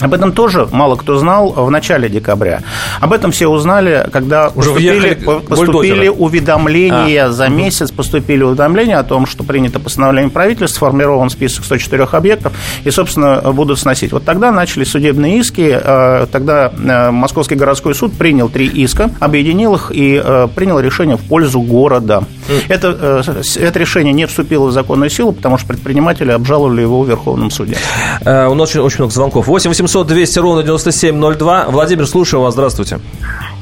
об 0.00 0.14
этом 0.14 0.32
тоже 0.32 0.68
мало 0.70 0.96
кто 0.96 1.16
знал 1.16 1.50
в 1.52 1.70
начале 1.70 2.08
декабря. 2.08 2.62
Об 3.00 3.12
этом 3.12 3.32
все 3.32 3.48
узнали, 3.48 4.08
когда 4.12 4.48
Уже 4.54 4.70
поступили, 4.70 5.14
поступили 5.14 6.08
уведомления 6.08 7.26
а. 7.26 7.32
за 7.32 7.48
месяц, 7.48 7.90
поступили 7.90 8.42
уведомления 8.42 8.98
о 8.98 9.04
том, 9.04 9.26
что 9.26 9.44
принято 9.44 9.80
постановление 9.80 10.30
правительства, 10.30 10.86
сформирован 10.86 11.30
список 11.30 11.64
104 11.64 12.04
объектов, 12.12 12.52
и, 12.84 12.90
собственно, 12.90 13.40
будут 13.52 13.78
сносить. 13.78 14.12
Вот 14.12 14.24
тогда 14.24 14.52
начали 14.52 14.84
судебные 14.84 15.38
иски, 15.38 15.78
э, 15.80 16.26
тогда 16.30 16.70
э, 16.76 17.10
Московский 17.10 17.54
городской 17.54 17.94
суд 17.94 18.12
принял 18.12 18.48
три 18.48 18.66
иска, 18.66 19.10
объединил 19.20 19.74
их 19.74 19.90
и 19.92 20.20
э, 20.22 20.48
принял 20.54 20.78
решение 20.80 21.16
в 21.16 21.22
пользу 21.22 21.60
города. 21.60 22.24
Это, 22.68 23.22
это 23.56 23.78
решение 23.78 24.12
не 24.12 24.26
вступило 24.26 24.66
в 24.68 24.72
законную 24.72 25.10
силу, 25.10 25.32
потому 25.32 25.58
что 25.58 25.68
предприниматели 25.68 26.30
обжаловали 26.30 26.80
его 26.80 27.02
в 27.02 27.08
Верховном 27.08 27.50
суде. 27.50 27.76
У 28.24 28.54
нас 28.54 28.70
очень, 28.70 28.80
очень 28.80 28.98
много 28.98 29.12
звонков. 29.12 29.46
8 29.46 29.72
800 29.88 30.06
200 30.06 30.38
ровно 30.40 30.62
9702. 30.62 31.64
Владимир, 31.68 32.06
слушаю 32.06 32.42
вас. 32.42 32.52
Здравствуйте. 32.52 33.00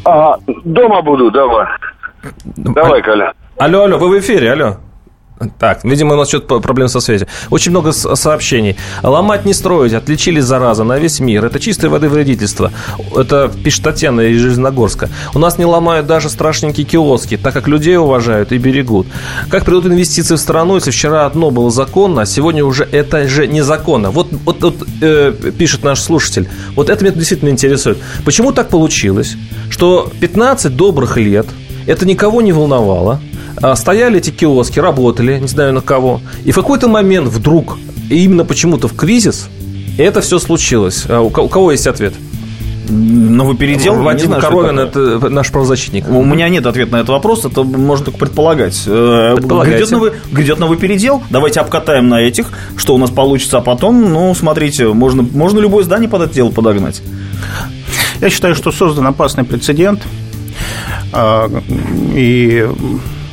А, 0.05 0.37
дома 0.65 1.01
буду, 1.03 1.31
давай. 1.31 1.67
Давай, 2.57 3.03
Коля. 3.03 3.33
Алло, 3.59 3.85
алло, 3.85 3.99
вы 3.99 4.09
в 4.09 4.19
эфире, 4.19 4.53
алло. 4.53 4.77
Так, 5.59 5.85
видимо, 5.85 6.15
у 6.15 6.17
нас 6.17 6.29
что-то 6.29 6.61
проблем 6.61 6.89
со 6.89 7.01
связью. 7.01 7.29
Очень 7.51 7.73
много 7.73 7.93
сообщений. 7.93 8.77
Ломать 9.03 9.45
не 9.45 9.53
строить, 9.53 9.93
отличили 9.93 10.41
зараза 10.41 10.83
на 10.83 10.99
весь 10.99 11.21
мир. 11.21 11.45
Это 11.45 11.61
чистой 11.61 11.91
воды 11.91 12.09
вредительство. 12.09 12.73
Это 13.15 13.51
пишет 13.63 13.85
Татьяна 13.85 14.23
из 14.23 14.41
Железногорска. 14.41 15.11
У 15.35 15.39
нас 15.39 15.59
не 15.59 15.67
ломают 15.67 16.07
даже 16.07 16.31
страшненькие 16.31 16.87
киоски, 16.87 17.37
так 17.37 17.53
как 17.53 17.69
людей 17.69 17.99
уважают 17.99 18.53
и 18.53 18.59
берегут. 18.59 19.07
Как 19.51 19.67
придут 19.67 19.87
инвестиции 19.87 20.37
в 20.37 20.41
страну, 20.41 20.77
если 20.77 20.91
вчера 20.91 21.27
одно 21.27 21.51
было 21.51 21.71
законно, 21.71 22.23
а 22.23 22.27
сегодня 22.27 22.65
уже 22.65 22.85
это 22.85 23.29
же 23.29 23.47
незаконно? 23.47 24.11
Вот, 24.11 24.29
вот, 24.33 24.63
вот 24.63 24.89
э, 25.03 25.33
пишет 25.59 25.85
наш 25.85 26.01
слушатель. 26.01 26.49
Вот 26.75 26.89
это 26.89 27.05
меня 27.05 27.15
действительно 27.15 27.51
интересует. 27.51 27.99
Почему 28.25 28.53
так 28.53 28.71
получилось, 28.71 29.37
что 29.69 30.11
15 30.21 30.75
добрых 30.75 31.19
лет 31.19 31.47
это 31.87 32.07
никого 32.07 32.41
не 32.41 32.53
волновало, 32.53 33.21
стояли 33.75 34.19
эти 34.19 34.31
киоски, 34.31 34.79
работали, 34.79 35.39
не 35.39 35.49
знаю 35.49 35.73
на 35.73 35.81
кого. 35.81 36.21
И 36.45 36.53
в 36.53 36.55
какой-то 36.55 36.89
момент 36.89 37.29
вдруг, 37.29 37.79
именно 38.11 38.45
почему-то 38.45 38.89
в 38.89 38.95
кризис, 38.95 39.49
это 39.99 40.21
все 40.21 40.39
случилось. 40.39 41.05
А 41.09 41.21
у 41.21 41.31
кого 41.31 41.73
есть 41.73 41.87
ответ? 41.87 42.15
Новый 42.89 43.57
передел? 43.57 44.01
Вадим 44.01 44.29
знаю, 44.29 44.43
Коровин– 44.43 44.79
это 44.79 45.29
наш 45.29 45.51
правозащитник. 45.51 46.09
У 46.09 46.23
меня 46.23 46.49
нет 46.49 46.67
ответа 46.67 46.93
на 46.93 46.97
этот 46.99 47.09
вопрос, 47.11 47.45
это 47.45 47.65
можно 47.65 48.07
только 48.07 48.19
предполагать. 48.19 48.81
Э, 48.87 49.35
грядет 49.37 49.91
новый, 49.91 50.13
грядет 50.31 50.59
новый 50.59 50.79
передел, 50.79 51.23
давайте 51.31 51.61
обкатаем 51.61 52.09
на 52.09 52.21
этих, 52.21 52.53
что 52.77 52.95
у 52.95 52.99
нас 52.99 53.11
получится, 53.11 53.59
а 53.59 53.61
потом, 53.61 54.13
ну, 54.13 54.33
смотрите, 54.35 54.87
можно, 54.89 55.23
можно 55.23 55.59
любое 55.59 55.83
здание 55.83 56.09
под 56.09 56.23
это 56.23 56.35
дело 56.35 56.51
подогнать. 56.51 57.03
Я 58.21 58.31
считаю, 58.31 58.55
что 58.55 58.71
создан 58.71 59.07
опасный 59.07 59.45
прецедент, 59.45 60.03
а, 61.13 61.51
и 62.15 62.69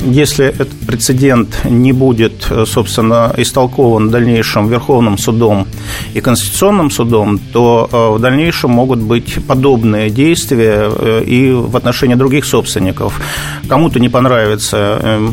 если 0.03 0.45
этот 0.45 0.69
прецедент 0.85 1.65
не 1.65 1.93
будет, 1.93 2.47
собственно, 2.65 3.33
истолкован 3.37 4.07
в 4.07 4.11
дальнейшем 4.11 4.67
Верховным 4.67 5.17
судом 5.17 5.67
и 6.13 6.21
Конституционным 6.21 6.91
судом, 6.91 7.39
то 7.39 7.89
э, 7.91 8.17
в 8.17 8.19
дальнейшем 8.19 8.71
могут 8.71 8.99
быть 8.99 9.45
подобные 9.45 10.09
действия 10.09 10.89
э, 10.89 11.23
и 11.25 11.51
в 11.51 11.75
отношении 11.75 12.15
других 12.15 12.45
собственников. 12.45 13.21
Кому-то 13.67 13.99
не 13.99 14.09
понравится, 14.09 14.99
э, 15.01 15.29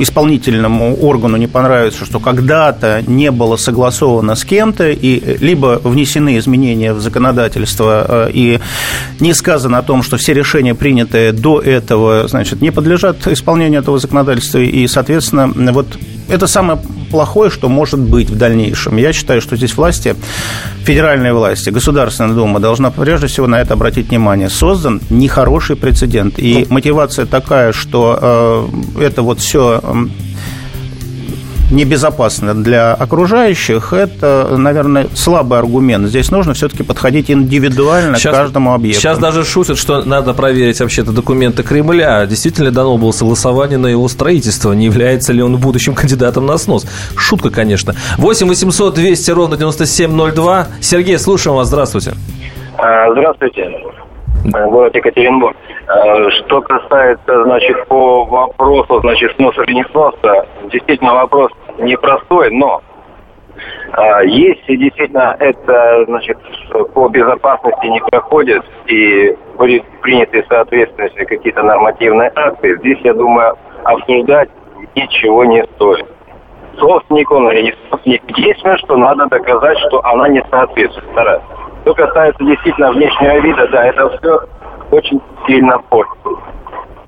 исполнительному 0.00 0.96
органу 0.96 1.36
не 1.36 1.46
понравится, 1.46 2.04
что 2.04 2.20
когда-то 2.20 3.02
не 3.06 3.30
было 3.30 3.56
согласовано 3.56 4.34
с 4.34 4.44
кем-то, 4.44 4.90
и 4.90 5.38
либо 5.38 5.80
внесены 5.82 6.38
изменения 6.38 6.92
в 6.92 7.00
законодательство, 7.00 8.28
и 8.32 8.60
не 9.20 9.34
сказано 9.34 9.78
о 9.78 9.82
том, 9.82 10.02
что 10.02 10.16
все 10.16 10.34
решения, 10.34 10.74
принятые 10.74 11.32
до 11.32 11.60
этого, 11.60 12.28
значит, 12.28 12.60
не 12.60 12.70
подлежат 12.70 13.26
исполнению 13.26 13.75
нарушение 13.76 13.80
этого 13.80 13.98
законодательства, 13.98 14.58
и, 14.58 14.86
соответственно, 14.86 15.72
вот 15.72 15.86
это 16.28 16.46
самое 16.46 16.78
плохое, 17.10 17.50
что 17.50 17.68
может 17.68 18.00
быть 18.00 18.30
в 18.30 18.36
дальнейшем. 18.36 18.96
Я 18.96 19.12
считаю, 19.12 19.40
что 19.40 19.56
здесь 19.56 19.76
власти, 19.76 20.16
федеральные 20.84 21.32
власти, 21.32 21.70
Государственная 21.70 22.34
Дума 22.34 22.58
должна 22.58 22.90
прежде 22.90 23.26
всего 23.26 23.46
на 23.46 23.60
это 23.60 23.74
обратить 23.74 24.08
внимание. 24.10 24.48
Создан 24.48 25.00
нехороший 25.10 25.76
прецедент. 25.76 26.38
И 26.38 26.66
мотивация 26.68 27.26
такая, 27.26 27.72
что 27.72 28.68
э, 28.98 29.04
это 29.04 29.22
вот 29.22 29.38
все 29.38 29.80
небезопасно 31.70 32.54
для 32.54 32.94
окружающих, 32.94 33.92
это, 33.92 34.54
наверное, 34.56 35.08
слабый 35.14 35.58
аргумент. 35.58 36.08
Здесь 36.08 36.30
нужно 36.30 36.54
все-таки 36.54 36.82
подходить 36.82 37.30
индивидуально 37.30 38.18
сейчас, 38.18 38.34
к 38.34 38.38
каждому 38.38 38.72
объекту. 38.72 39.00
Сейчас 39.00 39.18
даже 39.18 39.44
шутят, 39.44 39.78
что 39.78 40.02
надо 40.04 40.34
проверить 40.34 40.80
вообще-то 40.80 41.12
документы 41.12 41.62
Кремля. 41.62 42.24
Действительно 42.26 42.70
дано 42.70 42.96
было 42.96 43.12
согласование 43.12 43.78
на 43.78 43.88
его 43.88 44.06
строительство. 44.08 44.72
Не 44.72 44.86
является 44.86 45.32
ли 45.32 45.42
он 45.42 45.56
будущим 45.56 45.94
кандидатом 45.94 46.46
на 46.46 46.56
снос? 46.58 46.86
Шутка, 47.16 47.50
конечно. 47.50 47.94
8 48.18 48.46
800 48.48 48.94
200 48.94 49.30
ровно 49.30 49.56
9702. 49.56 50.68
Сергей, 50.80 51.18
слушаем 51.18 51.56
вас. 51.56 51.68
Здравствуйте. 51.68 52.14
А, 52.78 53.10
здравствуйте. 53.12 53.70
Город 54.44 54.94
Екатеринбург. 54.94 55.56
Э, 55.88 56.30
что 56.30 56.60
касается, 56.62 57.44
значит, 57.44 57.86
по 57.86 58.24
вопросу, 58.24 59.00
значит, 59.00 59.34
сноса 59.36 59.62
или 59.62 59.74
не 59.74 59.84
сноса, 59.84 60.46
действительно 60.70 61.14
вопрос 61.14 61.50
непростой, 61.78 62.50
но 62.50 62.82
э, 63.96 64.26
если 64.26 64.76
действительно 64.76 65.36
это, 65.38 66.04
значит, 66.06 66.38
по 66.94 67.08
безопасности 67.08 67.86
не 67.86 68.00
проходит 68.00 68.64
и 68.86 69.36
были 69.58 69.82
приняты, 70.02 70.44
соответственно, 70.48 71.08
какие-то 71.24 71.62
нормативные 71.62 72.30
акты, 72.34 72.76
здесь, 72.78 72.98
я 73.02 73.14
думаю, 73.14 73.56
обсуждать 73.84 74.50
ничего 74.94 75.44
не 75.44 75.64
стоит. 75.74 76.06
Собственник 76.78 77.30
он 77.30 77.50
или 77.50 77.62
не 77.62 77.74
собственник. 77.90 78.22
Единственное, 78.36 78.76
что 78.78 78.96
надо 78.96 79.26
доказать, 79.26 79.78
что 79.88 80.04
она 80.04 80.28
не 80.28 80.44
соответствует. 80.50 81.08
Второе. 81.12 81.40
Что 81.86 81.94
касается 81.94 82.42
действительно 82.42 82.90
внешнего 82.90 83.38
вида, 83.38 83.68
да, 83.68 83.86
это 83.86 84.08
все 84.18 84.40
очень 84.90 85.22
сильно 85.46 85.78
портит. 85.78 86.18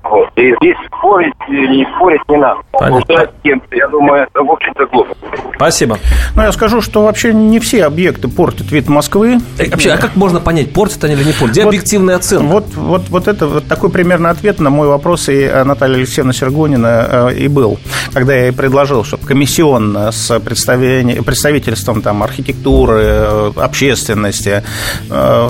Вот. 0.09 0.29
И 0.37 0.53
здесь 0.61 0.75
спорить, 0.87 1.33
не 1.49 1.85
спорить 1.95 2.21
не 2.29 2.37
надо. 2.37 2.61
Понятно. 2.71 3.27
Я 3.71 3.87
думаю, 3.89 4.23
это, 4.23 4.43
в 4.43 4.51
общем-то, 4.51 4.85
глупо. 4.87 5.15
Спасибо. 5.55 5.97
Ну, 6.35 6.41
я 6.41 6.51
скажу, 6.51 6.81
что 6.81 7.03
вообще 7.03 7.33
не 7.33 7.59
все 7.59 7.85
объекты 7.85 8.27
портят 8.27 8.71
вид 8.71 8.87
Москвы. 8.87 9.37
Э, 9.57 9.69
Вообще, 9.69 9.91
а 9.91 9.97
как 9.97 10.15
можно 10.15 10.39
понять, 10.39 10.73
портят 10.73 11.03
они 11.03 11.13
или 11.13 11.23
не 11.25 11.33
портят? 11.33 11.51
Где 11.51 11.63
Вот- 11.63 11.69
объективная 11.69 12.15
оценка? 12.15 12.45
Вот, 12.45 12.65
вот, 12.75 13.09
вот 13.09 13.27
это 13.27 13.45
вот 13.45 13.67
такой 13.67 13.89
примерно 13.91 14.29
ответ 14.29 14.59
на 14.59 14.69
мой 14.69 14.87
вопрос 14.87 15.29
и 15.29 15.41
э, 15.41 15.63
Наталья 15.63 15.95
Алексеевна 15.97 16.33
Сергунина 16.33 17.29
э, 17.31 17.35
и 17.35 17.47
был, 17.47 17.77
когда 18.13 18.33
я 18.33 18.45
ей 18.45 18.51
предложил, 18.53 19.03
чтобы 19.03 19.25
комиссионно 19.25 20.11
с 20.11 20.39
представительством 20.39 22.01
там, 22.01 22.23
архитектуры, 22.23 22.99
э, 23.01 23.51
общественности 23.57 24.63
э, 25.09 25.49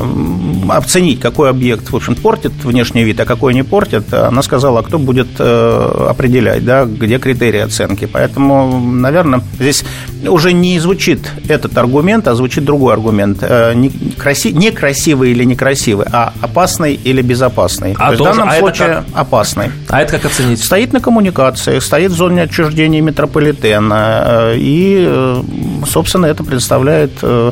оценить, 0.70 1.20
какой 1.22 1.50
объект, 1.50 1.89
в 1.92 1.96
общем, 1.96 2.16
портит 2.16 2.51
внешний 2.63 3.04
вид, 3.04 3.20
а 3.20 3.25
какой 3.25 3.54
не 3.54 3.63
портит, 3.63 4.13
она 4.13 4.42
сказала, 4.50 4.79
а 4.79 4.84
кто 4.84 4.98
будет 4.98 5.27
э, 5.39 6.06
определять, 6.10 6.65
да, 6.65 6.86
где 6.86 7.20
критерии 7.20 7.60
оценки. 7.62 8.06
Поэтому, 8.12 8.79
наверное, 8.79 9.41
здесь 9.60 9.84
уже 10.27 10.53
не 10.53 10.79
звучит 10.79 11.20
этот 11.48 11.77
аргумент, 11.77 12.27
а 12.27 12.34
звучит 12.36 12.65
другой 12.65 12.94
аргумент. 12.94 13.38
Э, 13.41 13.74
Не, 13.75 13.89
краси- 14.18 14.51
некрасивый 14.53 15.32
или 15.32 15.46
некрасивый, 15.46 16.08
а 16.12 16.34
опасный 16.41 16.96
или 16.96 17.22
безопасный. 17.22 17.94
А 17.98 18.06
То 18.08 18.12
есть 18.12 18.22
в 18.22 18.25
тоже- 18.25 18.38
данном 18.39 18.50
а 18.50 18.60
случае 18.60 19.03
опасный. 19.13 19.68
А 19.89 20.01
это 20.01 20.13
как 20.13 20.25
оценить? 20.25 20.63
Стоит 20.63 20.94
на 20.94 21.00
коммуникации, 21.00 21.79
стоит 21.79 22.12
в 22.12 22.15
зоне 22.15 22.41
отчуждения 22.44 23.01
метрополитена. 23.01 24.24
э, 24.25 24.56
И, 24.58 25.06
э, 25.08 25.44
собственно, 25.88 26.25
это 26.25 26.44
представляет 26.44 27.12
э, 27.22 27.51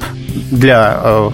для 0.51 0.99
э, 1.03 1.29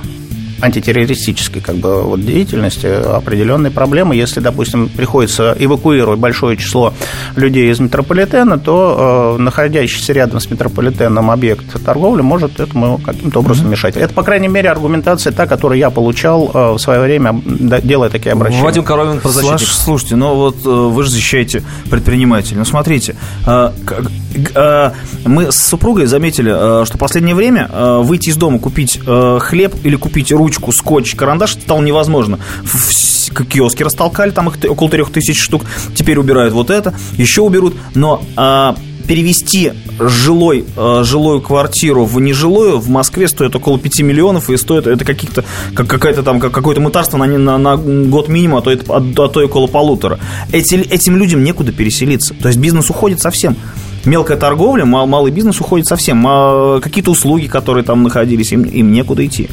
антитеррористической 0.63 1.61
как 1.61 1.75
бы, 1.75 2.01
вот, 2.03 2.25
деятельности 2.25 2.85
определенные 2.87 3.71
проблемы. 3.71 4.15
Если, 4.15 4.39
допустим, 4.39 4.87
приходится 4.89 5.55
эвакуировать 5.59 6.19
большое 6.19 6.57
число 6.57 6.93
людей 7.35 7.69
из 7.71 7.79
метрополитена, 7.79 8.57
то 8.57 9.35
э, 9.37 9.41
находящийся 9.41 10.13
рядом 10.13 10.39
с 10.39 10.49
метрополитеном 10.49 11.29
объект 11.31 11.65
торговли 11.83 12.21
может 12.21 12.59
этому 12.59 12.97
каким-то 12.97 13.39
образом 13.39 13.69
мешать. 13.69 13.97
Это, 13.97 14.13
по 14.13 14.23
крайней 14.23 14.47
мере, 14.47 14.69
аргументация 14.69 15.33
та, 15.33 15.45
которую 15.47 15.77
я 15.79 15.89
получал 15.89 16.49
э, 16.53 16.71
в 16.73 16.77
свое 16.79 17.01
время, 17.01 17.41
делая 17.83 18.09
такие 18.09 18.31
обращения. 18.31 18.63
Вадим 18.63 18.83
Коровин, 18.83 19.19
правозащитник. 19.19 19.59
Слушай, 19.59 19.83
слушайте, 19.83 20.15
ну 20.15 20.35
вот 20.35 20.55
э, 20.65 20.69
вы 20.69 21.03
же 21.03 21.09
защищаете 21.09 21.63
предпринимателей. 21.89 22.57
Ну 22.59 22.65
смотрите, 22.65 23.15
э, 23.45 23.71
как- 23.85 24.11
э, 24.55 24.91
мы 25.25 25.51
с 25.51 25.55
супругой 25.57 26.05
заметили, 26.05 26.51
э, 26.81 26.85
что 26.85 26.97
в 26.97 26.99
последнее 26.99 27.35
время 27.35 27.69
э, 27.71 27.99
выйти 28.01 28.29
из 28.29 28.37
дома, 28.37 28.59
купить 28.59 28.99
э, 29.05 29.39
хлеб 29.41 29.75
или 29.83 29.95
купить 29.95 30.31
ручку, 30.31 30.52
скотч, 30.71 31.15
карандаш 31.15 31.53
стало 31.53 31.81
невозможно. 31.81 32.39
Киоски 33.49 33.83
растолкали, 33.83 34.31
там 34.31 34.49
их 34.49 34.57
около 34.69 34.89
трех 34.89 35.11
тысяч 35.11 35.41
штук, 35.41 35.63
теперь 35.95 36.19
убирают 36.19 36.53
вот 36.53 36.69
это, 36.69 36.93
еще 37.17 37.41
уберут, 37.41 37.75
но 37.95 38.23
э, 38.37 38.73
перевести 39.07 39.73
жилой, 39.99 40.65
э, 40.75 41.01
жилую 41.03 41.41
квартиру 41.41 42.05
в 42.05 42.19
нежилую 42.19 42.79
в 42.79 42.89
Москве 42.89 43.27
стоит 43.27 43.55
около 43.55 43.79
5 43.79 44.01
миллионов, 44.01 44.49
и 44.49 44.57
стоит 44.57 44.87
это 44.87 45.03
каких-то, 45.05 45.43
как 45.75 45.87
какая-то 45.87 46.23
там, 46.23 46.39
как 46.39 46.51
какое-то 46.51 46.81
мытарство 46.81 47.17
на, 47.17 47.25
на, 47.25 47.57
на 47.57 47.77
год 47.77 48.27
минимум, 48.27 48.59
а 48.59 48.61
то, 48.61 48.71
это, 48.71 48.85
а, 48.93 48.97
а 48.97 49.27
то 49.29 49.41
и 49.41 49.45
около 49.45 49.67
полутора. 49.67 50.19
Эти, 50.51 50.75
этим 50.75 51.17
людям 51.17 51.43
некуда 51.43 51.71
переселиться. 51.71 52.33
То 52.33 52.47
есть 52.47 52.59
бизнес 52.59 52.89
уходит 52.89 53.19
совсем. 53.19 53.55
Мелкая 54.05 54.37
торговля, 54.37 54.85
мал- 54.85 55.07
малый 55.07 55.31
бизнес 55.31 55.61
уходит 55.61 55.87
совсем. 55.87 56.25
А 56.27 56.79
Какие-то 56.81 57.11
услуги, 57.11 57.47
которые 57.47 57.83
там 57.83 58.03
находились, 58.03 58.51
им, 58.51 58.63
им 58.63 58.91
некуда 58.91 59.25
идти. 59.25 59.49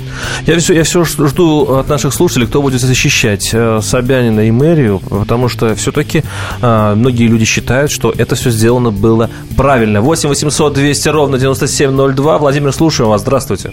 Я 0.47 0.59
все, 0.59 0.75
я 0.75 0.83
все 0.83 1.05
жду 1.05 1.77
от 1.79 1.89
наших 1.89 2.13
слушателей, 2.13 2.47
кто 2.47 2.61
будет 2.63 2.81
защищать 2.81 3.51
э, 3.53 3.81
Собянина 3.83 4.41
и 4.41 4.51
мэрию, 4.51 5.01
потому 5.09 5.49
что 5.49 5.75
все-таки 5.75 6.23
многие 6.61 7.27
люди 7.27 7.45
считают, 7.45 7.91
что 7.91 8.13
это 8.17 8.35
все 8.35 8.51
сделано 8.51 8.91
было 8.91 9.31
правильно. 9.57 10.01
8 10.01 10.29
800 10.29 10.73
200 10.75 11.09
ровно 11.09 11.39
9702. 11.39 12.39
Владимир, 12.39 12.73
слушаем 12.73 13.11
вас. 13.11 13.23
Здравствуйте. 13.23 13.73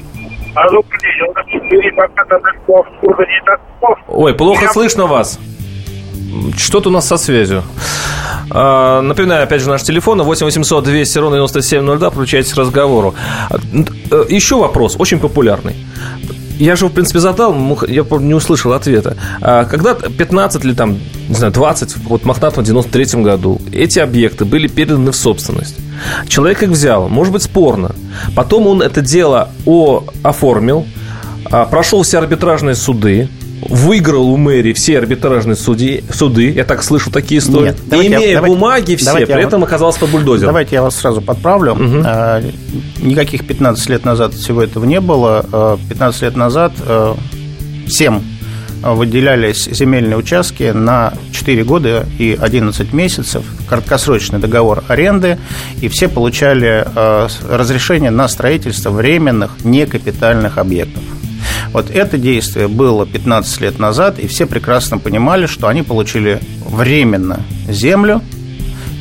А. 0.55 0.67
Ой, 4.07 4.33
плохо 4.33 4.67
слышно 4.71 5.05
вас. 5.07 5.39
Что-то 6.57 6.89
у 6.89 6.91
нас 6.91 7.07
со 7.07 7.17
связью. 7.17 7.63
А, 8.49 9.01
Напоминаю, 9.01 9.43
опять 9.43 9.61
же, 9.61 9.69
наш 9.69 9.83
телефон 9.83 10.21
8 10.21 10.45
800 10.45 10.83
200 10.83 11.17
ровно 11.19 11.35
9702. 11.37 12.09
Включайтесь 12.09 12.53
к 12.53 12.57
разговору. 12.57 13.15
А, 13.49 13.57
э, 14.11 14.25
Еще 14.29 14.55
вопрос, 14.55 14.95
очень 14.99 15.19
популярный. 15.19 15.75
Я 16.59 16.75
же, 16.75 16.87
в 16.87 16.89
принципе, 16.89 17.19
задал, 17.19 17.53
я 17.87 18.03
не 18.19 18.33
услышал 18.33 18.73
ответа. 18.73 19.15
А 19.41 19.65
Когда 19.65 19.93
15 19.93 20.65
или 20.65 20.73
там, 20.73 20.97
не 21.29 21.35
знаю, 21.35 21.53
20, 21.53 21.97
вот 21.97 22.25
Мохнатов 22.25 22.63
в 22.63 22.65
93 22.65 23.21
году, 23.21 23.61
эти 23.71 23.99
объекты 23.99 24.43
были 24.43 24.67
переданы 24.67 25.11
в 25.11 25.15
собственность. 25.15 25.75
Человек 26.27 26.63
их 26.63 26.69
взял, 26.69 27.09
может 27.09 27.33
быть, 27.33 27.43
спорно. 27.43 27.91
Потом 28.35 28.65
он 28.65 28.81
это 28.81 29.01
дело 29.01 29.49
о, 29.67 30.03
оформил, 30.23 30.87
прошел 31.69 32.01
все 32.01 32.17
арбитражные 32.17 32.73
суды, 32.73 33.29
выиграл 33.61 34.29
у 34.29 34.37
мэрии 34.37 34.73
все 34.73 34.97
арбитражные 34.99 35.55
суди, 35.55 36.03
суды, 36.11 36.51
я 36.51 36.63
так 36.63 36.83
слышу 36.83 37.09
такие 37.11 37.39
истории, 37.39 37.67
Нет, 37.69 37.77
давайте 37.87 38.11
я- 38.11 38.17
имея 38.19 38.35
давайте- 38.35 38.55
бумаги 38.55 38.95
все, 38.95 39.05
давайте 39.05 39.31
я 39.31 39.37
при 39.37 39.43
вот- 39.43 39.47
этом 39.49 39.63
оказался 39.63 39.99
под 39.99 40.09
бульдозером. 40.11 40.49
Давайте 40.49 40.75
я 40.75 40.81
вас 40.83 40.95
сразу 40.95 41.21
подправлю. 41.21 41.75
А, 42.05 42.43
Никаких 43.01 43.45
15 43.47 43.89
лет 43.89 44.05
назад 44.05 44.33
всего 44.33 44.61
этого 44.61 44.85
не 44.85 44.99
было. 44.99 45.45
А, 45.51 45.77
15 45.89 46.21
лет 46.21 46.35
назад 46.35 46.73
а, 46.81 47.15
всем 47.87 48.23
выделялись 48.83 49.65
земельные 49.71 50.17
участки 50.17 50.71
на 50.71 51.13
4 51.31 51.63
года 51.63 52.05
и 52.19 52.37
11 52.39 52.93
месяцев, 52.93 53.43
краткосрочный 53.67 54.37
договор 54.39 54.83
аренды, 54.87 55.39
и 55.81 55.87
все 55.87 56.07
получали 56.07 56.85
а, 56.95 57.27
разрешение 57.49 58.11
на 58.11 58.27
строительство 58.27 58.91
временных 58.91 59.51
некапитальных 59.63 60.59
объектов. 60.59 61.01
Вот 61.73 61.89
это 61.91 62.17
действие 62.17 62.67
было 62.67 63.05
15 63.05 63.61
лет 63.61 63.79
назад, 63.79 64.19
и 64.19 64.27
все 64.27 64.45
прекрасно 64.45 64.97
понимали, 64.97 65.45
что 65.45 65.67
они 65.67 65.83
получили 65.83 66.39
временно 66.65 67.41
землю, 67.67 68.21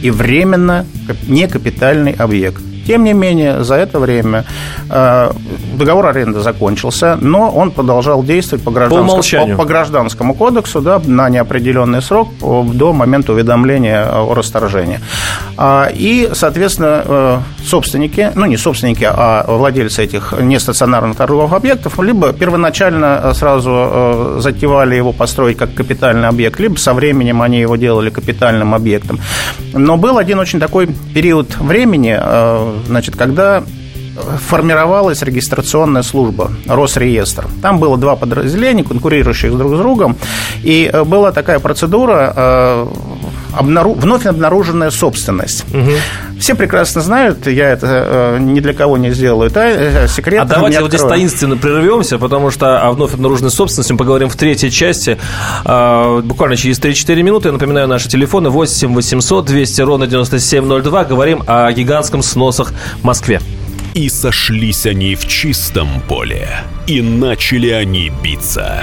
и 0.03 0.11
временно 0.11 0.85
кап- 1.07 1.17
некапитальный 1.29 2.13
объект. 2.13 2.63
Тем 2.87 3.03
не 3.03 3.15
менее, 3.15 3.65
за 3.65 3.75
это 3.75 3.99
время 3.99 4.45
э, 4.89 5.33
договор 5.77 6.07
аренды 6.07 6.39
закончился, 6.39 7.19
но 7.21 7.51
он 7.51 7.73
продолжал 7.73 8.23
действовать 8.23 8.65
по 8.65 8.71
гражданскому, 8.71 9.11
умолчанию. 9.11 9.57
по, 9.57 9.63
по 9.63 9.69
гражданскому 9.69 10.35
кодексу 10.35 10.81
да, 10.81 11.01
на 11.05 11.29
неопределенный 11.29 12.01
срок 12.01 12.29
э, 12.41 12.63
до 12.75 12.93
момента 12.93 13.33
уведомления 13.33 14.05
о 14.09 14.33
расторжении. 14.35 15.01
А, 15.57 15.89
И, 15.93 16.31
соответственно, 16.35 17.03
э, 17.05 17.39
собственники, 17.65 18.31
ну 18.35 18.47
не 18.47 18.57
собственники, 18.57 19.09
а 19.09 19.45
владельцы 19.49 20.05
этих 20.05 20.35
нестационарных 20.39 21.17
торговых 21.17 21.53
объектов, 21.53 21.99
либо 22.01 22.33
первоначально 22.33 23.21
э, 23.23 23.35
сразу 23.35 23.71
э, 23.73 24.39
затевали 24.41 24.97
его 24.97 25.13
построить 25.13 25.57
как 25.57 25.75
капитальный 25.75 26.29
объект, 26.29 26.61
либо 26.61 26.77
со 26.77 26.93
временем 26.93 27.41
они 27.41 27.61
его 27.61 27.77
делали 27.77 28.11
капитальным 28.11 28.75
объектом. 28.75 29.19
Но 29.73 29.97
был 29.97 30.19
один 30.19 30.39
очень 30.39 30.61
такой 30.61 30.89
период 31.15 31.57
времени, 31.57 32.19
значит, 32.87 33.17
когда 33.17 33.63
формировалась 34.49 35.23
регистрационная 35.23 36.03
служба, 36.03 36.51
Росреестр. 36.67 37.47
Там 37.63 37.79
было 37.79 37.97
два 37.97 38.17
подразделения, 38.17 38.85
конкурирующих 38.85 39.57
друг 39.57 39.75
с 39.75 39.79
другом, 39.79 40.17
и 40.63 40.91
была 41.07 41.33
такая 41.33 41.59
процедура 41.59 42.87
обнару- 43.57 43.99
вновь 43.99 44.27
обнаруженная 44.27 44.91
собственность. 44.91 45.65
Все 46.39 46.55
прекрасно 46.55 47.01
знают, 47.01 47.47
я 47.47 47.71
это 47.71 47.87
э, 48.37 48.39
ни 48.41 48.61
для 48.61 48.75
кого 48.75 48.97
не 48.99 49.11
сделаю, 49.13 49.51
это 49.51 49.61
э, 49.61 50.09
секрет. 50.09 50.43
А 50.43 50.45
давайте 50.45 50.81
вот 50.83 50.91
здесь 50.91 51.01
таинственно 51.09 51.57
прервемся, 51.57 52.19
потому 52.19 52.51
что 52.51 52.81
о 52.83 52.93
вновь 52.93 53.15
обнаруженной 53.15 53.51
собственности 53.51 53.93
мы 53.93 53.99
поговорим 53.99 54.29
в 54.29 54.37
третьей 54.37 54.71
части, 54.71 55.19
а, 55.65 56.21
буквально 56.21 56.57
через 56.57 56.79
3-4 56.79 57.23
минуты. 57.23 57.49
Я 57.49 57.53
напоминаю, 57.53 57.89
наши 57.89 58.09
телефоны 58.09 58.51
8 58.51 58.95
800 58.95 59.45
200 59.47 59.81
ровно 59.81 60.07
9702. 60.07 61.05
Говорим 61.05 61.43
о 61.47 61.73
гигантском 61.73 62.23
сносах 62.23 62.73
в 63.01 63.05
Москве. 63.05 63.41
И 63.95 64.11
сошлись 64.11 64.85
они 64.85 65.15
в 65.15 65.27
чистом 65.27 65.89
поле, 66.07 66.49
и 66.87 67.01
начали 67.01 67.71
они 67.71 68.13
биться. 68.23 68.83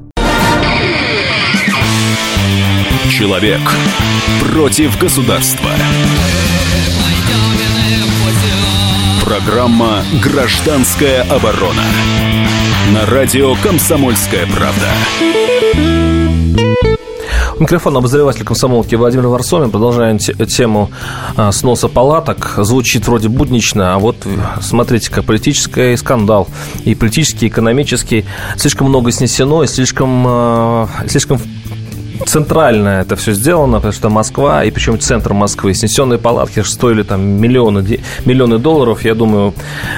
Человек 3.11 3.59
против 4.39 4.97
государства. 4.97 5.69
Программа 9.25 10.01
«Гражданская 10.23 11.23
оборона» 11.23 11.83
на 12.93 13.05
радио 13.05 13.55
«Комсомольская 13.55 14.47
правда». 14.47 14.87
Микрофон 17.59 17.97
обозреватель 17.97 18.45
комсомолки 18.45 18.95
Владимир 18.95 19.27
Варсомин. 19.27 19.69
Продолжаем 19.69 20.17
тему 20.17 20.89
а, 21.35 21.51
сноса 21.51 21.89
палаток. 21.89 22.53
Звучит 22.57 23.07
вроде 23.07 23.27
буднично, 23.27 23.93
а 23.93 23.99
вот 23.99 24.25
смотрите, 24.61 25.11
как 25.11 25.25
политический 25.25 25.95
скандал. 25.97 26.47
И 26.85 26.95
политический, 26.95 27.47
и 27.47 27.49
экономический. 27.49 28.25
Слишком 28.55 28.87
много 28.87 29.11
снесено, 29.11 29.63
и 29.63 29.67
слишком, 29.67 30.23
а, 30.25 30.89
слишком 31.07 31.39
центрально 32.25 33.01
это 33.01 33.15
все 33.15 33.33
сделано, 33.33 33.77
потому 33.77 33.93
что 33.93 34.09
Москва, 34.09 34.63
и 34.63 34.71
причем 34.71 34.99
центр 34.99 35.33
Москвы, 35.33 35.73
снесенные 35.73 36.19
палатки 36.19 36.61
стоили 36.61 37.03
там 37.03 37.21
миллионы, 37.21 37.99
миллионы 38.25 38.57
долларов, 38.57 39.03
я 39.03 39.15
думаю, 39.15 39.53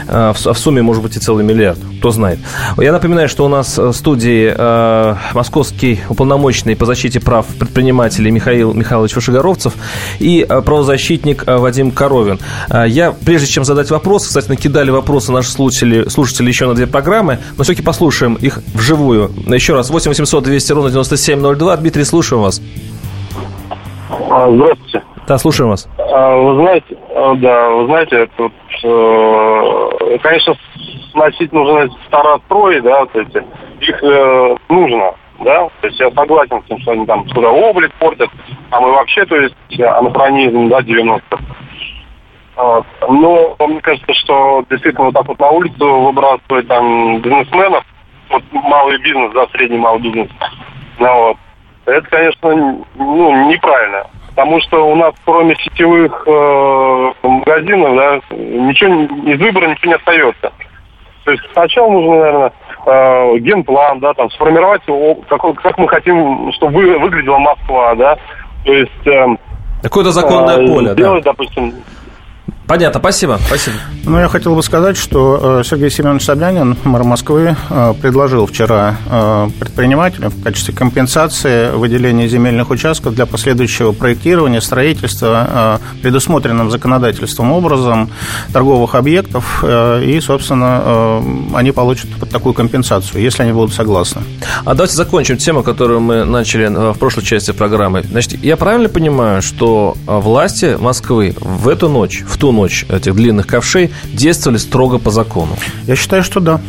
э, 0.07 0.33
в 0.33 0.53
сумме 0.57 0.81
может 0.81 1.03
быть 1.03 1.17
и 1.17 1.19
целый 1.19 1.43
миллиард, 1.43 1.79
кто 1.99 2.11
знает. 2.11 2.39
Я 2.77 2.91
напоминаю, 2.91 3.29
что 3.29 3.45
у 3.45 3.49
нас 3.49 3.77
в 3.77 3.93
студии 3.93 4.53
э, 4.55 5.15
московский 5.33 6.01
уполномоченный 6.09 6.75
по 6.75 6.85
защите 6.85 7.19
прав 7.19 7.45
предпринимателей 7.45 8.31
Михаил 8.31 8.73
Михайлович 8.73 9.15
Вышегоровцев 9.15 9.73
и 10.19 10.45
э, 10.47 10.61
правозащитник 10.61 11.43
Вадим 11.45 11.91
Коровин. 11.91 12.39
Я, 12.87 13.11
прежде 13.11 13.47
чем 13.47 13.65
задать 13.65 13.89
вопрос, 13.91 14.27
кстати, 14.27 14.49
накидали 14.49 14.89
вопросы 14.89 15.31
наши 15.31 15.51
слушатели, 15.51 16.07
слушатели 16.09 16.47
еще 16.47 16.67
на 16.67 16.73
две 16.73 16.87
программы, 16.87 17.39
но 17.57 17.63
все-таки 17.63 17.83
послушаем 17.83 18.35
их 18.35 18.59
вживую. 18.73 19.31
Еще 19.47 19.73
раз, 19.73 19.89
8 19.89 20.09
800 20.09 20.43
200 20.43 20.71
ровно 20.71 20.89
9702. 20.91 21.77
Дмитрий, 21.77 22.03
слушаем 22.13 22.43
вас. 22.43 22.61
А, 24.29 24.47
здравствуйте. 24.51 25.03
Да, 25.27 25.37
слушаем 25.39 25.71
вас. 25.71 25.89
А, 25.97 26.35
вы 26.35 26.61
знаете, 26.61 26.97
а, 27.09 27.33
да, 27.33 27.69
вы 27.69 27.85
знаете, 27.87 28.29
тут, 28.37 28.53
э, 28.83 30.17
конечно, 30.21 30.53
сносить 31.11 31.51
нужно 31.51 31.89
старострои, 32.05 32.81
да, 32.81 33.07
то 33.07 33.19
есть 33.19 33.35
их 33.79 34.03
э, 34.03 34.55
нужно, 34.69 35.15
да, 35.43 35.69
то 35.81 35.87
есть 35.87 35.99
я 35.99 36.11
согласен 36.11 36.61
с 36.61 36.67
тем, 36.67 36.79
что 36.81 36.91
они 36.91 37.07
там 37.07 37.27
сюда 37.29 37.49
облик 37.49 37.91
портят, 37.97 38.29
а 38.69 38.79
мы 38.79 38.91
вообще, 38.91 39.25
то 39.25 39.35
есть 39.35 39.55
анахронизм, 39.79 40.69
да, 40.69 40.81
90-х. 40.81 41.43
Вот. 42.55 42.85
Но 43.09 43.55
мне 43.67 43.81
кажется, 43.81 44.13
что 44.13 44.63
действительно 44.69 45.05
вот 45.05 45.15
так 45.15 45.27
вот 45.27 45.39
на 45.39 45.49
улицу 45.49 46.01
выбрасывать 46.01 46.67
там 46.67 47.21
бизнесменов, 47.21 47.83
вот 48.29 48.43
малый 48.51 48.99
бизнес, 48.99 49.31
да, 49.33 49.47
средний 49.51 49.79
малый 49.79 50.01
бизнес, 50.01 50.29
ну, 50.99 51.27
вот, 51.29 51.37
это, 51.85 52.07
конечно, 52.09 52.83
ну, 52.95 53.49
неправильно. 53.49 54.05
Потому 54.29 54.59
что 54.61 54.87
у 54.87 54.95
нас 54.95 55.13
кроме 55.25 55.55
сетевых 55.55 56.23
э, 56.25 57.11
магазинов, 57.21 57.95
да, 57.95 58.35
ничего 58.35 59.03
из 59.31 59.39
выбора 59.39 59.67
ничего 59.67 59.91
не 59.91 59.95
остается. 59.95 60.51
То 61.23 61.31
есть 61.31 61.43
сначала 61.53 61.89
нужно, 61.91 62.15
наверное, 62.15 62.51
э, 62.85 63.37
генплан, 63.39 63.99
да, 63.99 64.13
там, 64.13 64.29
сформировать, 64.31 64.81
как, 65.29 65.41
как 65.61 65.77
мы 65.77 65.87
хотим, 65.87 66.51
чтобы 66.53 66.73
вы, 66.73 66.97
выглядела 66.97 67.37
Москва, 67.37 67.95
да. 67.95 68.17
То 68.65 68.73
есть... 68.73 69.07
Э, 69.07 69.27
Какое-то 69.83 70.11
законное 70.11 70.57
э, 70.57 70.67
поле, 70.67 70.93
сделать, 70.93 71.23
да. 71.23 71.31
допустим, 71.31 71.73
Понятно, 72.67 72.99
спасибо. 72.99 73.39
спасибо. 73.45 73.75
Ну, 74.05 74.19
я 74.19 74.27
хотел 74.27 74.55
бы 74.55 74.63
сказать, 74.63 74.97
что 74.97 75.59
э, 75.59 75.63
Сергей 75.65 75.89
Семенович 75.89 76.23
Собянин, 76.23 76.77
мэр 76.83 77.03
Москвы, 77.03 77.55
э, 77.69 77.93
предложил 78.01 78.45
вчера 78.47 78.97
э, 79.09 79.49
предпринимателям 79.59 80.29
в 80.29 80.41
качестве 80.43 80.73
компенсации 80.73 81.71
выделения 81.71 82.27
земельных 82.27 82.69
участков 82.69 83.15
для 83.15 83.25
последующего 83.25 83.91
проектирования, 83.91 84.61
строительства 84.61 85.79
предусмотренным 86.01 86.71
законодательством 86.71 87.51
образом 87.51 88.09
торговых 88.51 88.95
объектов, 88.95 89.63
и, 89.63 90.19
собственно, 90.21 91.21
они 91.53 91.71
получат 91.71 92.09
вот 92.19 92.29
такую 92.29 92.53
компенсацию, 92.53 93.21
если 93.21 93.43
они 93.43 93.51
будут 93.51 93.73
согласны. 93.73 94.21
А 94.65 94.73
давайте 94.73 94.95
закончим 94.95 95.37
тему, 95.37 95.63
которую 95.63 95.99
мы 95.99 96.23
начали 96.23 96.67
в 96.67 96.97
прошлой 96.97 97.23
части 97.23 97.51
программы. 97.51 98.03
Значит, 98.03 98.43
я 98.43 98.57
правильно 98.57 98.89
понимаю, 98.89 99.41
что 99.41 99.95
власти 100.05 100.77
Москвы 100.79 101.35
в 101.39 101.67
эту 101.67 101.89
ночь, 101.89 102.23
в 102.25 102.37
ту 102.37 102.52
ночь 102.53 102.85
этих 102.89 103.15
длинных 103.15 103.47
ковшей 103.47 103.91
действовали 104.05 104.57
строго 104.57 104.99
по 104.99 105.11
закону? 105.11 105.57
Я 105.87 105.95
считаю, 105.95 106.23
что 106.23 106.39
да 106.39 106.61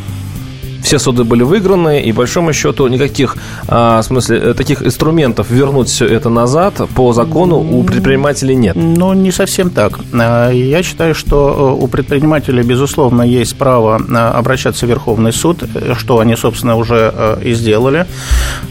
все 0.85 0.99
суды 0.99 1.23
были 1.23 1.41
выиграны, 1.41 1.99
и, 1.99 2.11
большому 2.11 2.53
счету, 2.53 2.87
никаких, 2.87 3.37
а, 3.67 4.01
в 4.01 4.05
смысле, 4.05 4.37
э, 4.37 4.53
таких 4.53 4.83
инструментов 4.83 5.49
вернуть 5.49 5.89
все 5.89 6.05
это 6.05 6.29
назад 6.29 6.79
по 6.93 7.11
закону 7.11 7.57
у 7.57 7.83
предпринимателей 7.83 8.55
нет. 8.55 8.75
Ну, 8.75 9.13
не 9.13 9.31
совсем 9.31 9.71
так. 9.71 9.99
А, 10.13 10.51
я 10.51 10.83
считаю, 10.83 11.15
что 11.15 11.77
э, 11.79 11.83
у 11.83 11.87
предпринимателей, 11.87 12.61
безусловно, 12.61 13.23
есть 13.23 13.57
право 13.57 13.99
а, 14.09 14.31
обращаться 14.37 14.85
в 14.85 14.89
Верховный 14.89 15.33
суд, 15.33 15.63
что 15.97 16.19
они, 16.19 16.35
собственно, 16.35 16.75
уже 16.75 17.11
э, 17.13 17.37
и 17.43 17.53
сделали. 17.55 18.05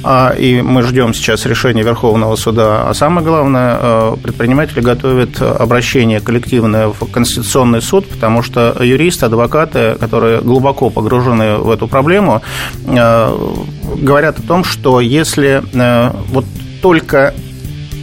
А, 0.04 0.30
и 0.30 0.62
мы 0.62 0.82
ждем 0.82 1.14
сейчас 1.14 1.46
решения 1.46 1.82
Верховного 1.82 2.36
суда. 2.36 2.88
А 2.88 2.94
самое 2.94 3.26
главное, 3.26 4.12
предприниматели 4.22 4.80
готовят 4.80 5.42
обращение 5.42 6.20
коллективное 6.20 6.88
в 6.88 7.10
Конституционный 7.10 7.82
суд, 7.82 8.08
потому 8.08 8.42
что 8.42 8.76
юристы, 8.80 9.26
адвокаты, 9.26 9.96
которые 9.98 10.40
глубоко 10.40 10.90
погружены 10.90 11.56
в 11.56 11.70
эту 11.70 11.88
проблему, 11.88 12.03
проблему, 12.04 12.42
э, 12.86 13.54
говорят 13.96 14.38
о 14.38 14.42
том, 14.42 14.62
что 14.62 15.00
если 15.00 15.62
э, 15.72 16.10
вот 16.28 16.44
только 16.82 17.32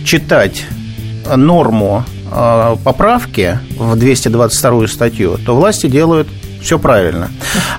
читать 0.06 0.66
норму 1.36 2.04
э, 2.32 2.76
поправки 2.84 3.60
в 3.78 3.96
222 3.96 4.88
статью, 4.88 5.38
то 5.46 5.56
власти 5.56 5.86
делают 5.88 6.28
все 6.62 6.80
правильно. 6.80 7.30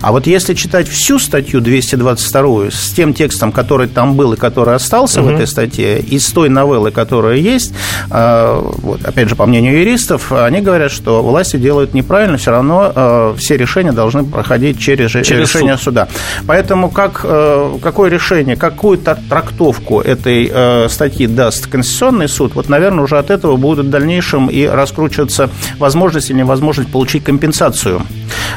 А 0.00 0.12
вот 0.12 0.26
если 0.26 0.54
читать 0.54 0.88
всю 0.88 1.18
статью 1.18 1.60
222 1.60 2.70
с 2.70 2.92
тем 2.92 3.14
текстом, 3.14 3.52
который 3.52 3.88
там 3.88 4.14
был 4.14 4.32
и 4.32 4.36
который 4.36 4.74
остался 4.74 5.20
угу. 5.20 5.30
в 5.30 5.34
этой 5.34 5.46
статье, 5.46 6.00
и 6.00 6.18
с 6.18 6.30
той 6.30 6.48
новеллы, 6.48 6.90
которая 6.90 7.36
есть, 7.36 7.72
а, 8.10 8.60
вот, 8.60 9.04
опять 9.04 9.28
же, 9.28 9.36
по 9.36 9.46
мнению 9.46 9.78
юристов, 9.78 10.32
они 10.32 10.60
говорят, 10.60 10.90
что 10.90 11.22
власти 11.22 11.56
делают 11.56 11.94
неправильно, 11.94 12.36
все 12.38 12.50
равно 12.50 12.92
а, 12.94 13.34
все 13.36 13.56
решения 13.56 13.92
должны 13.92 14.24
проходить 14.24 14.78
через, 14.78 15.10
через 15.12 15.30
решение 15.30 15.76
суд. 15.76 15.84
суда. 15.84 16.08
Поэтому 16.46 16.90
как, 16.90 17.20
а, 17.24 17.78
какое 17.80 18.10
решение, 18.10 18.56
какую 18.56 18.98
трактовку 18.98 20.00
этой 20.00 20.52
статьи 20.88 21.26
даст 21.26 21.66
Конституционный 21.66 22.28
суд, 22.28 22.54
вот, 22.54 22.68
наверное, 22.68 23.04
уже 23.04 23.18
от 23.18 23.30
этого 23.30 23.56
будут 23.56 23.86
в 23.86 23.90
дальнейшем 23.90 24.48
и 24.48 24.66
раскручиваться 24.66 25.50
возможность 25.78 26.30
или 26.30 26.38
невозможность 26.38 26.90
получить 26.90 27.24
компенсацию 27.24 28.02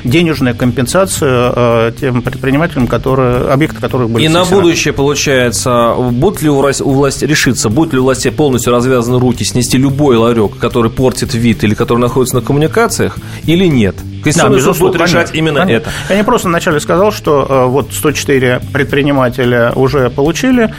денежную 0.04 0.56
компенсацию 0.56 1.54
э, 1.56 1.92
тем 2.00 2.22
предпринимателям, 2.22 2.88
которые, 2.88 3.50
объекты 3.50 3.80
которых 3.80 4.10
были 4.10 4.24
И 4.24 4.28
снесены. 4.28 4.46
на 4.46 4.62
будущее, 4.62 4.94
получается, 4.94 5.96
будут 5.98 6.42
ли 6.42 6.50
у 6.50 6.56
власти, 6.56 6.84
у 6.84 6.92
власти 6.92 7.26
решиться, 7.26 7.70
будут 7.70 7.94
ли 7.94 8.00
у 8.00 8.04
власти 8.04 8.30
полностью 8.30 8.72
развязаны 8.74 9.20
руки 9.20 9.44
снести 9.44 9.78
любой 9.78 10.18
ларек, 10.18 10.58
который 10.58 10.92
портит 10.92 11.34
вид 11.34 11.64
или 11.64 11.74
который 11.74 12.00
находится 12.00 12.36
на 12.36 12.42
коммуникациях, 12.42 13.18
или 13.46 13.66
нет? 13.66 13.96
Конституционный 14.26 14.60
да, 14.60 14.74
суд 14.74 14.80
будет 14.80 14.96
решать 15.02 15.14
конечно, 15.14 15.38
именно 15.38 15.60
конечно. 15.62 15.90
это. 15.90 15.92
Я 16.10 16.18
не 16.18 16.24
просто 16.24 16.48
вначале 16.48 16.80
сказал, 16.80 17.12
что 17.12 17.46
э, 17.48 17.66
вот 17.68 17.94
104 17.94 18.62
предпринимателя 18.74 19.72
уже 19.76 20.10
получили 20.10 20.74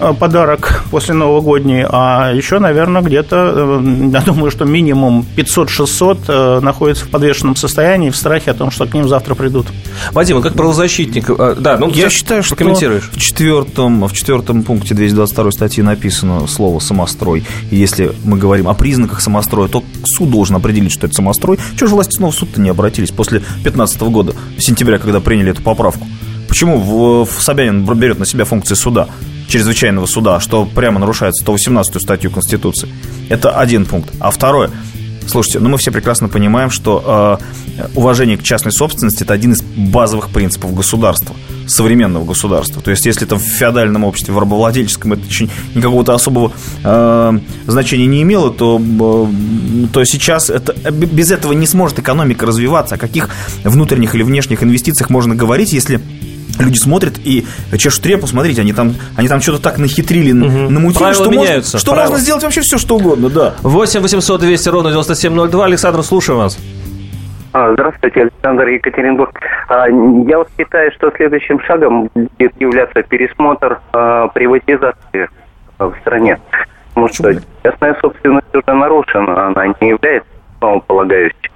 э, 0.00 0.14
подарок 0.14 0.84
после 0.90 1.14
новогодней, 1.14 1.84
а 1.88 2.32
еще, 2.32 2.58
наверное, 2.58 3.02
где-то, 3.02 3.82
я 4.12 4.20
думаю, 4.20 4.50
что 4.50 4.64
минимум 4.64 5.26
500-600 5.36 6.60
находятся 6.60 7.04
в 7.04 7.08
подвешенном 7.08 7.56
состоянии 7.56 8.10
в 8.10 8.16
страхе 8.16 8.52
о 8.52 8.54
том, 8.54 8.70
что 8.70 8.86
к 8.86 8.94
ним 8.94 9.08
завтра 9.08 9.34
придут. 9.34 9.66
Вадим, 10.12 10.40
как 10.40 10.54
правозащитник, 10.54 11.28
э, 11.28 11.56
да, 11.58 11.76
ну, 11.76 11.90
я 11.90 12.08
считаю, 12.10 12.42
что 12.42 12.54
в 12.54 13.18
четвертом, 13.18 14.06
в 14.06 14.12
четвертом 14.12 14.62
пункте 14.62 14.94
222 14.94 15.50
статьи 15.50 15.82
написано 15.82 16.46
слово 16.46 16.78
«самострой». 16.78 17.44
И 17.70 17.76
если 17.76 18.12
мы 18.24 18.38
говорим 18.38 18.68
о 18.68 18.74
признаках 18.74 19.20
самостроя, 19.20 19.68
то 19.68 19.82
суд 20.04 20.30
должен 20.30 20.56
определить, 20.56 20.92
что 20.92 21.06
это 21.06 21.16
самострой. 21.16 21.58
Чего 21.76 21.88
же 21.88 21.94
власти 21.94 22.16
снова 22.16 22.32
суд-то 22.32 22.60
не 22.60 22.70
обратились 22.84 23.10
после 23.10 23.38
2015 23.38 24.00
года, 24.02 24.34
сентября, 24.58 24.98
когда 24.98 25.20
приняли 25.20 25.52
эту 25.52 25.62
поправку? 25.62 26.06
Почему 26.48 26.78
в, 26.78 27.24
в 27.24 27.42
Собянин 27.42 27.84
берет 27.98 28.18
на 28.18 28.26
себя 28.26 28.44
функции 28.44 28.74
суда? 28.74 29.08
чрезвычайного 29.46 30.06
суда, 30.06 30.40
что 30.40 30.64
прямо 30.64 30.98
нарушает 30.98 31.36
118 31.36 32.00
статью 32.00 32.30
Конституции. 32.30 32.88
Это 33.28 33.50
один 33.50 33.84
пункт. 33.84 34.10
А 34.18 34.30
второе, 34.30 34.70
Слушайте, 35.26 35.60
ну 35.60 35.68
мы 35.68 35.78
все 35.78 35.90
прекрасно 35.90 36.28
понимаем, 36.28 36.70
что 36.70 37.40
э, 37.78 37.86
уважение 37.94 38.36
к 38.36 38.42
частной 38.42 38.72
собственности 38.72 39.22
это 39.22 39.32
один 39.32 39.52
из 39.52 39.62
базовых 39.62 40.30
принципов 40.30 40.74
государства, 40.74 41.34
современного 41.66 42.24
государства. 42.24 42.82
То 42.82 42.90
есть, 42.90 43.06
если 43.06 43.24
там 43.24 43.38
в 43.38 43.42
феодальном 43.42 44.04
обществе, 44.04 44.34
в 44.34 44.38
рабовладельческом 44.38 45.14
это 45.14 45.22
никакого-то 45.74 46.14
особого 46.14 46.52
э, 46.82 47.38
значения 47.66 48.06
не 48.06 48.22
имело, 48.22 48.50
то, 48.50 48.80
э, 48.80 49.86
то 49.92 50.04
сейчас 50.04 50.50
это, 50.50 50.72
без 50.90 51.30
этого 51.30 51.52
не 51.52 51.66
сможет 51.66 51.98
экономика 51.98 52.46
развиваться. 52.46 52.96
О 52.96 52.98
каких 52.98 53.30
внутренних 53.64 54.14
или 54.14 54.22
внешних 54.22 54.62
инвестициях 54.62 55.10
можно 55.10 55.34
говорить, 55.34 55.72
если 55.72 56.00
люди 56.62 56.78
смотрят 56.78 57.14
и 57.24 57.46
чешут 57.76 58.04
репу, 58.06 58.26
смотрите, 58.26 58.60
они 58.60 58.72
там, 58.72 58.94
они 59.16 59.28
там 59.28 59.40
что-то 59.40 59.62
так 59.62 59.78
нахитрили, 59.78 60.32
угу. 60.32 60.70
намутили, 60.70 60.98
Правила 61.02 61.24
что, 61.24 61.30
меняются, 61.30 61.76
можно, 61.76 61.78
что 61.78 61.94
можно 61.94 62.18
сделать 62.18 62.42
вообще 62.42 62.60
все, 62.60 62.78
что 62.78 62.96
угодно, 62.96 63.28
да. 63.30 63.54
8 63.62 64.00
800 64.00 64.40
200 64.40 64.68
ровно 64.68 64.90
9702. 64.90 65.64
Александр, 65.64 66.02
слушаем 66.02 66.38
вас. 66.40 66.58
А, 67.52 67.72
Здравствуйте, 67.74 68.22
Александр 68.22 68.66
Екатеринбург. 68.66 69.38
А, 69.68 69.86
Я 69.88 70.38
вот 70.38 70.48
считаю, 70.58 70.90
что 70.92 71.12
следующим 71.16 71.60
шагом 71.60 72.10
будет 72.14 72.60
являться 72.60 73.02
пересмотр 73.02 73.80
а, 73.92 74.26
приватизации 74.28 75.28
в 75.78 75.94
стране. 76.00 76.40
Потому 76.88 77.08
что 77.08 77.32
частная 77.62 77.96
собственность 78.00 78.54
уже 78.54 78.76
нарушена, 78.76 79.48
она 79.48 79.66
не 79.80 79.88
является 79.90 80.28
основополагающей. 80.56 81.50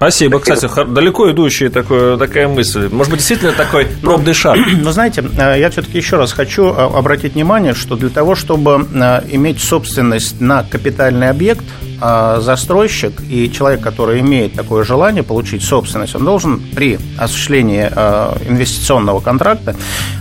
Спасибо. 0.00 0.40
Кстати, 0.40 0.64
хор- 0.64 0.88
далеко 0.88 1.30
идущая 1.30 1.68
такое, 1.68 2.16
такая 2.16 2.48
мысль. 2.48 2.88
Может 2.90 3.10
быть, 3.10 3.18
действительно 3.18 3.52
такой 3.52 3.86
пробный 4.00 4.32
шаг. 4.32 4.56
Но 4.82 4.92
знаете, 4.92 5.22
э, 5.36 5.60
я 5.60 5.68
все-таки 5.68 5.98
еще 5.98 6.16
раз 6.16 6.32
хочу 6.32 6.68
э, 6.68 6.72
обратить 6.74 7.34
внимание, 7.34 7.74
что 7.74 7.96
для 7.96 8.08
того, 8.08 8.34
чтобы 8.34 8.86
э, 8.94 9.20
иметь 9.30 9.60
собственность 9.60 10.40
на 10.40 10.62
капитальный 10.62 11.28
объект, 11.28 11.66
э, 12.00 12.38
застройщик 12.40 13.20
и 13.28 13.50
человек, 13.50 13.80
который 13.80 14.20
имеет 14.20 14.54
такое 14.54 14.84
желание 14.84 15.22
получить 15.22 15.62
собственность, 15.62 16.14
он 16.14 16.24
должен 16.24 16.60
при 16.74 16.98
осуществлении 17.18 17.88
э, 17.90 18.36
инвестиционного 18.48 19.20
контракта 19.20 19.76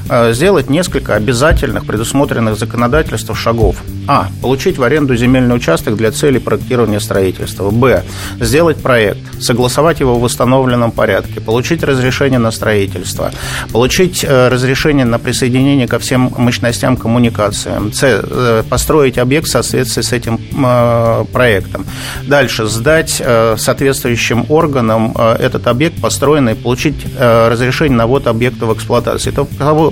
э, 0.09 0.33
сделать 0.33 0.69
несколько 0.69 1.15
обязательных, 1.15 1.85
предусмотренных 1.85 2.57
законодательством 2.57 3.35
шагов. 3.35 3.77
А. 4.07 4.27
Получить 4.41 4.79
в 4.79 4.83
аренду 4.83 5.15
земельный 5.15 5.55
участок 5.55 5.95
для 5.95 6.11
целей 6.11 6.39
проектирования 6.39 6.99
строительства. 6.99 7.69
Б. 7.69 8.03
Сделать 8.39 8.77
проект, 8.77 9.19
согласовать 9.39 9.99
его 9.99 10.15
в 10.15 10.21
восстановленном 10.21 10.91
порядке, 10.91 11.39
получить 11.39 11.83
разрешение 11.83 12.39
на 12.39 12.49
строительство, 12.51 13.31
получить 13.71 14.25
э, 14.27 14.47
разрешение 14.47 15.05
на 15.05 15.19
присоединение 15.19 15.87
ко 15.87 15.99
всем 15.99 16.33
мощностям 16.37 16.97
коммуникациям. 16.97 17.93
С. 17.93 18.03
э, 18.03 18.63
Построить 18.67 19.17
объект 19.17 19.47
в 19.47 19.51
соответствии 19.51 20.01
с 20.01 20.11
этим 20.11 20.39
э, 20.57 21.25
проектом. 21.69 21.85
Дальше. 22.27 22.65
Сдать 22.65 23.21
э, 23.23 23.55
соответствующим 23.57 24.45
органам 24.49 25.13
э, 25.17 25.35
этот 25.39 25.67
объект 25.67 25.99
построенный, 26.01 26.55
получить 26.55 26.95
э, 27.17 27.47
разрешение 27.49 27.97
на 27.97 28.07
ввод 28.07 28.27
объекта 28.27 28.65
в 28.65 28.73
эксплуатацию. 28.73 29.33
То- 29.33 29.45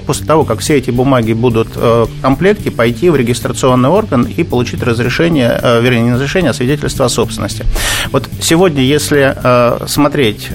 После 0.06 0.26
того, 0.26 0.44
как 0.44 0.60
все 0.60 0.78
эти 0.78 0.92
бумаги 0.92 1.34
будут 1.34 1.76
в 1.76 2.08
комплекте, 2.22 2.72
пойти 2.72 3.10
в 3.10 3.16
регистрационный 3.16 3.90
орган 3.90 4.24
и 4.24 4.44
получить 4.44 4.82
разрешение, 4.84 5.60
вернее, 5.82 6.02
не 6.02 6.13
разрешение, 6.13 6.52
а 6.52 6.54
свидетельство 6.54 7.06
о 7.06 7.10
собственности. 7.10 7.66
Вот 8.12 8.30
сегодня, 8.42 8.82
если 8.84 9.36
смотреть 9.88 10.50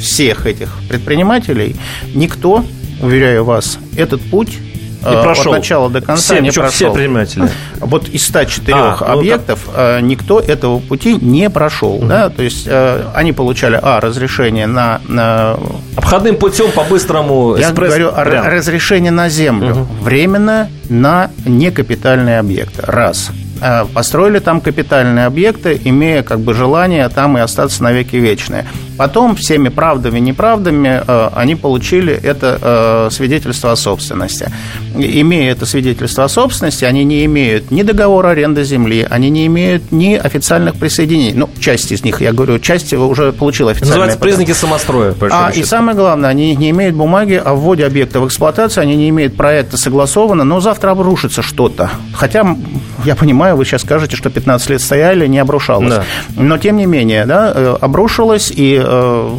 всех 0.00 0.46
этих 0.46 0.68
предпринимателей, 0.88 1.76
никто, 2.14 2.64
уверяю 3.00 3.44
вас, 3.44 3.78
этот 3.96 4.20
путь 4.22 4.58
э, 5.04 5.16
Не 5.16 5.22
прошел. 5.22 5.52
от 5.52 5.58
начала 5.58 5.90
до 5.90 6.00
конца 6.00 6.22
Все, 6.34 6.40
не 6.40 6.50
прошел. 6.50 6.70
все 6.70 6.84
предприниматели. 6.92 7.48
Вот 7.80 8.08
из 8.08 8.26
104 8.26 8.76
А, 8.76 8.96
ну, 9.00 9.18
объектов 9.18 9.68
э, 9.74 10.00
никто 10.00 10.40
этого 10.40 10.78
пути 10.78 11.16
не 11.20 11.50
прошел. 11.50 11.98
Да? 12.02 12.28
То 12.30 12.42
есть 12.42 12.66
э, 12.66 13.04
они 13.14 13.32
получали, 13.32 13.78
а, 13.82 14.00
разрешение 14.00 14.66
на... 14.66 15.00
на- 15.08 15.56
Обходным 15.96 16.36
путем 16.36 16.70
по-быстрому 16.72 17.56
я 17.56 17.68
экспресс. 17.68 17.88
говорю 17.90 18.08
о 18.08 18.24
прям. 18.24 18.46
разрешение 18.46 19.10
на 19.12 19.28
землю. 19.28 19.86
Временно 20.00 20.68
на 20.88 21.30
некапитальные 21.46 22.38
объекты. 22.38 22.82
Раз. 22.86 23.30
Э, 23.60 23.84
Построили 23.92 24.38
там 24.40 24.60
капитальные 24.60 25.26
объекты, 25.26 25.80
имея 25.84 26.22
как 26.22 26.40
бы 26.40 26.54
желание 26.54 27.08
там 27.08 27.38
и 27.38 27.40
остаться 27.40 27.82
навеки 27.82 28.16
вечные. 28.16 28.66
Потом 28.98 29.34
всеми 29.36 29.68
правдами 29.70 30.18
и 30.18 30.20
неправдами 30.20 31.02
они 31.36 31.56
получили 31.56 32.12
это 32.14 33.08
свидетельство 33.10 33.72
о 33.72 33.76
собственности. 33.76 34.50
И- 34.98 35.20
Имея 35.20 35.52
это 35.52 35.66
свидетельство 35.66 36.24
о 36.24 36.28
собственности, 36.28 36.84
они 36.84 37.04
не 37.04 37.24
имеют 37.24 37.70
ни 37.70 37.82
договора 37.82 38.28
аренды 38.30 38.64
земли, 38.64 39.06
они 39.08 39.30
не 39.30 39.46
имеют 39.46 39.92
ни 39.92 40.14
официальных 40.14 40.76
присоединений. 40.76 41.32
Ну, 41.34 41.48
часть 41.58 41.92
из 41.92 42.04
них, 42.04 42.20
я 42.20 42.32
говорю, 42.32 42.58
часть 42.58 42.92
уже 42.92 43.32
получила 43.32 43.70
официальные 43.72 43.90
Называется 43.96 44.18
признаки 44.18 44.52
самостроя. 44.52 45.14
а, 45.30 45.50
и 45.50 45.56
счету. 45.56 45.66
самое 45.66 45.96
главное, 45.96 46.30
они 46.30 46.54
не 46.56 46.70
имеют 46.70 46.94
бумаги 46.96 47.40
о 47.44 47.54
вводе 47.54 47.86
объекта 47.86 48.20
в 48.20 48.26
эксплуатацию, 48.26 48.82
они 48.82 48.96
не 48.96 49.08
имеют 49.08 49.36
проекта 49.36 49.76
согласованно, 49.76 50.44
но 50.44 50.60
завтра 50.60 50.90
обрушится 50.90 51.42
что-то. 51.42 51.90
Хотя, 52.12 52.56
я 53.04 53.16
понимаю, 53.16 53.56
вы 53.56 53.64
сейчас 53.64 53.82
скажете, 53.82 54.16
что 54.16 54.30
15 54.30 54.70
лет 54.70 54.80
стояли, 54.80 55.26
не 55.26 55.38
обрушалось. 55.38 55.88
Да. 55.90 56.04
Но, 56.36 56.58
тем 56.58 56.76
не 56.76 56.86
менее, 56.86 57.26
да, 57.26 57.52
э, 57.54 57.76
обрушилось, 57.80 58.52
и 58.54 58.80
э, 58.84 59.30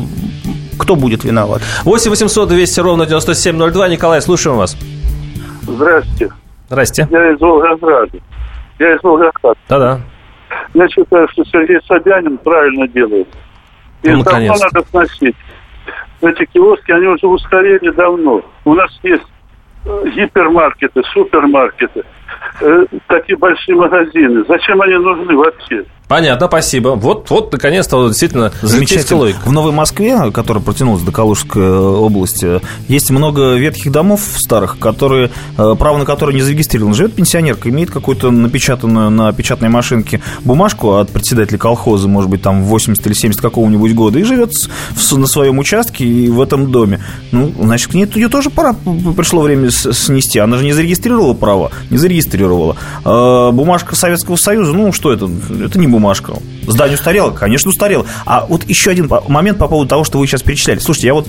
кто 0.77 0.95
будет 0.95 1.23
виноват? 1.23 1.61
8 1.83 2.09
800 2.11 2.49
200 2.49 2.79
ровно 2.81 3.05
9702. 3.05 3.87
Николай, 3.89 4.21
слушаем 4.21 4.57
вас. 4.57 4.75
Здравствуйте. 5.67 6.33
Здрасте. 6.67 7.07
Я 7.11 7.31
из 7.31 7.39
Волгограда. 7.39 8.17
Я 8.79 8.95
из 8.95 9.03
Волгограда. 9.03 9.59
Да-да. 9.69 9.99
Я 10.73 10.87
считаю, 10.89 11.27
что 11.29 11.43
Сергей 11.45 11.79
Собянин 11.87 12.37
правильно 12.37 12.87
делает. 12.87 13.27
И 14.03 14.09
Ну, 14.11 14.23
давно 14.23 14.53
надо 14.61 14.87
сносить. 14.89 15.35
Эти 16.21 16.45
киоски, 16.45 16.91
они 16.91 17.07
уже 17.07 17.27
устарели 17.27 17.89
давно. 17.91 18.41
У 18.63 18.73
нас 18.73 18.91
есть 19.03 19.25
э, 19.85 20.09
гипермаркеты, 20.15 21.01
супермаркеты, 21.13 22.03
э, 22.61 22.85
такие 23.07 23.37
большие 23.37 23.75
магазины. 23.75 24.43
Зачем 24.47 24.81
они 24.81 24.95
нужны 24.95 25.35
вообще? 25.35 25.85
Понятно, 26.07 26.47
спасибо. 26.47 26.89
Вот, 26.89 27.29
вот 27.29 27.51
наконец-то, 27.51 27.97
вот, 27.97 28.09
действительно, 28.09 28.51
Замечательно. 28.61 29.19
логика. 29.19 29.39
В 29.43 29.51
Новой 29.51 29.71
Москве, 29.71 30.31
которая 30.31 30.63
протянулась 30.63 31.01
до 31.01 31.11
Калужской 31.11 31.63
э, 31.63 31.77
области, 31.77 32.61
есть 32.87 33.09
много 33.09 33.55
ветхих 33.55 33.91
домов 33.91 34.21
старых, 34.37 34.77
которые, 34.77 35.31
э, 35.57 35.75
право 35.77 35.97
на 35.97 36.05
которые 36.05 36.35
не 36.35 36.41
зарегистрировано. 36.41 36.93
Живет 36.95 37.13
пенсионерка, 37.13 37.69
имеет 37.69 37.89
какую-то 37.89 38.29
напечатанную 38.29 39.09
на 39.09 39.33
печатной 39.33 39.69
машинке 39.69 40.21
бумажку 40.43 40.97
от 40.97 41.09
председателя 41.09 41.57
колхоза, 41.57 42.07
может 42.07 42.29
быть, 42.29 42.43
там 42.43 42.63
80 42.63 43.05
или 43.07 43.13
70 43.13 43.41
какого-нибудь 43.41 43.93
года, 43.95 44.19
и 44.19 44.23
живет 44.23 44.51
на 45.11 45.27
своем 45.27 45.57
участке 45.57 46.05
и 46.05 46.29
в 46.29 46.39
этом 46.39 46.71
доме. 46.71 47.01
Ну, 47.31 47.51
значит, 47.59 47.91
к 47.91 47.93
ней 47.95 48.05
ее 48.13 48.29
тоже 48.29 48.51
пора, 48.51 48.75
пришло 49.17 49.41
время 49.41 49.71
снести. 49.71 50.37
Она 50.37 50.57
же 50.57 50.63
не 50.65 50.73
зарегистрировала 50.73 51.33
право, 51.33 51.71
не 51.89 51.97
зарегистрировала. 51.97 52.75
А 53.03 53.51
бумажка 53.51 53.95
Советского 53.95 54.35
Союза, 54.35 54.73
ну, 54.73 54.91
что 54.91 55.11
это? 55.11 55.29
Это 55.63 55.79
не 55.79 55.87
бумажка. 55.95 56.33
Здание 56.67 56.95
устарело? 56.95 57.31
Конечно, 57.31 57.69
устарело. 57.69 58.05
А 58.25 58.45
вот 58.45 58.67
еще 58.67 58.91
один 58.91 59.09
момент 59.27 59.57
по 59.57 59.67
поводу 59.67 59.87
того, 59.87 60.03
что 60.03 60.17
вы 60.17 60.27
сейчас 60.27 60.41
перечисляли. 60.41 60.79
Слушайте, 60.79 61.07
я 61.07 61.13
вот 61.13 61.27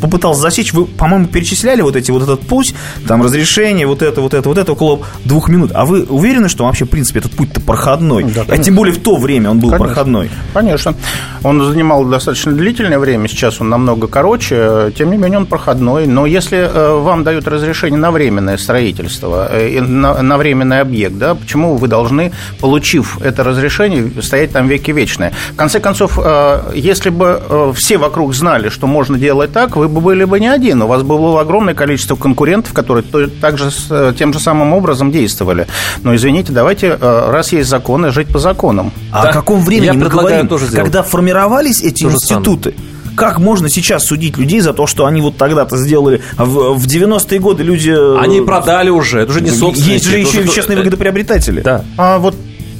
попытался 0.00 0.40
засечь, 0.40 0.72
вы, 0.72 0.86
по-моему, 0.86 1.26
перечисляли 1.26 1.82
вот 1.82 1.96
эти 1.96 2.10
вот 2.10 2.22
этот 2.22 2.40
путь, 2.40 2.74
там 3.06 3.22
разрешение, 3.22 3.86
вот 3.86 4.02
это, 4.02 4.20
вот 4.20 4.34
это, 4.34 4.48
вот 4.48 4.58
это, 4.58 4.72
около 4.72 5.00
двух 5.24 5.48
минут. 5.48 5.70
А 5.74 5.84
вы 5.84 6.04
уверены, 6.04 6.48
что 6.48 6.64
вообще, 6.64 6.86
в 6.86 6.88
принципе, 6.88 7.20
этот 7.20 7.32
путь-то 7.32 7.60
проходной? 7.60 8.24
Да, 8.24 8.44
а 8.48 8.58
тем 8.58 8.74
более 8.74 8.94
в 8.94 9.00
то 9.00 9.16
время 9.16 9.50
он 9.50 9.60
был 9.60 9.70
Конечно. 9.70 9.86
проходной. 9.86 10.30
Конечно. 10.52 10.94
Он 11.42 11.64
занимал 11.64 12.04
достаточно 12.04 12.52
длительное 12.52 12.98
время, 12.98 13.28
сейчас 13.28 13.60
он 13.60 13.68
намного 13.68 14.08
короче, 14.08 14.92
тем 14.96 15.10
не 15.10 15.18
менее 15.18 15.38
он 15.38 15.46
проходной. 15.46 16.06
Но 16.06 16.26
если 16.26 16.58
э, 16.58 17.00
вам 17.00 17.22
дают 17.22 17.46
разрешение 17.46 17.98
на 17.98 18.10
временное 18.10 18.56
строительство, 18.56 19.48
э, 19.50 19.80
на, 19.80 20.20
на 20.22 20.36
временный 20.36 20.80
объект, 20.80 21.16
да, 21.16 21.34
почему 21.34 21.76
вы 21.76 21.88
должны, 21.88 22.32
получив 22.60 23.20
это 23.20 23.44
разрешение, 23.44 23.99
стоять 24.22 24.52
там 24.52 24.68
веки 24.68 24.90
вечные? 24.90 25.32
В 25.52 25.56
конце 25.56 25.80
концов, 25.80 26.18
э, 26.22 26.72
если 26.74 27.10
бы 27.10 27.40
э, 27.48 27.72
все 27.76 27.98
вокруг 27.98 28.34
знали, 28.34 28.68
что 28.68 28.86
можно 28.86 29.18
делать 29.18 29.52
так, 29.52 29.76
вы 29.76 29.88
бы 29.88 30.00
были 30.00 30.24
бы 30.24 30.40
не 30.40 30.48
один, 30.48 30.82
у 30.82 30.86
вас 30.86 31.02
бы 31.02 31.16
было 31.18 31.40
огромное 31.40 31.74
количество 31.74 32.16
конкурентов, 32.16 32.72
которые 32.72 33.04
то- 33.04 33.28
также 33.28 33.70
э, 33.90 34.12
тем 34.18 34.32
же 34.32 34.40
самым 34.40 34.72
образом 34.72 35.10
действовали. 35.12 35.66
Но 36.02 36.14
извините, 36.14 36.52
давайте, 36.52 36.94
раз 37.00 37.52
есть 37.52 37.68
законы, 37.68 38.10
жить 38.10 38.28
по 38.28 38.38
законам. 38.38 38.92
А 39.12 39.22
Да. 39.24 39.30
о 39.30 39.32
каком 39.32 39.64
времени 39.64 39.86
Я 39.86 39.92
мы 39.94 40.00
предлагаю 40.00 40.28
говорим? 40.30 40.48
тоже 40.48 40.66
сделать. 40.66 40.84
Когда 40.84 41.02
формировались 41.02 41.82
эти 41.82 42.02
То 42.04 42.10
же 42.10 42.16
институты, 42.16 42.74
как 43.16 43.38
можно 43.38 43.68
сейчас 43.68 44.04
судить 44.06 44.38
людей 44.38 44.60
за 44.60 44.72
то, 44.72 44.86
что 44.86 45.04
они 45.04 45.20
вот 45.20 45.36
тогда-то 45.36 45.76
сделали? 45.76 46.22
В, 46.38 46.74
в 46.78 46.86
90-е 46.86 47.38
годы 47.40 47.62
люди... 47.62 47.90
Они 48.18 48.40
продали 48.40 48.88
уже, 48.88 49.20
это 49.20 49.32
уже 49.32 49.40
не 49.42 49.50
собственники. 49.50 49.92
Есть 49.92 50.06
же 50.08 50.18
еще 50.18 50.42
и 50.44 50.48
честные 50.48 50.78
выгодоприобретатели. 50.78 51.60
Да. 51.60 51.84
А 51.98 52.18
вот 52.18 52.34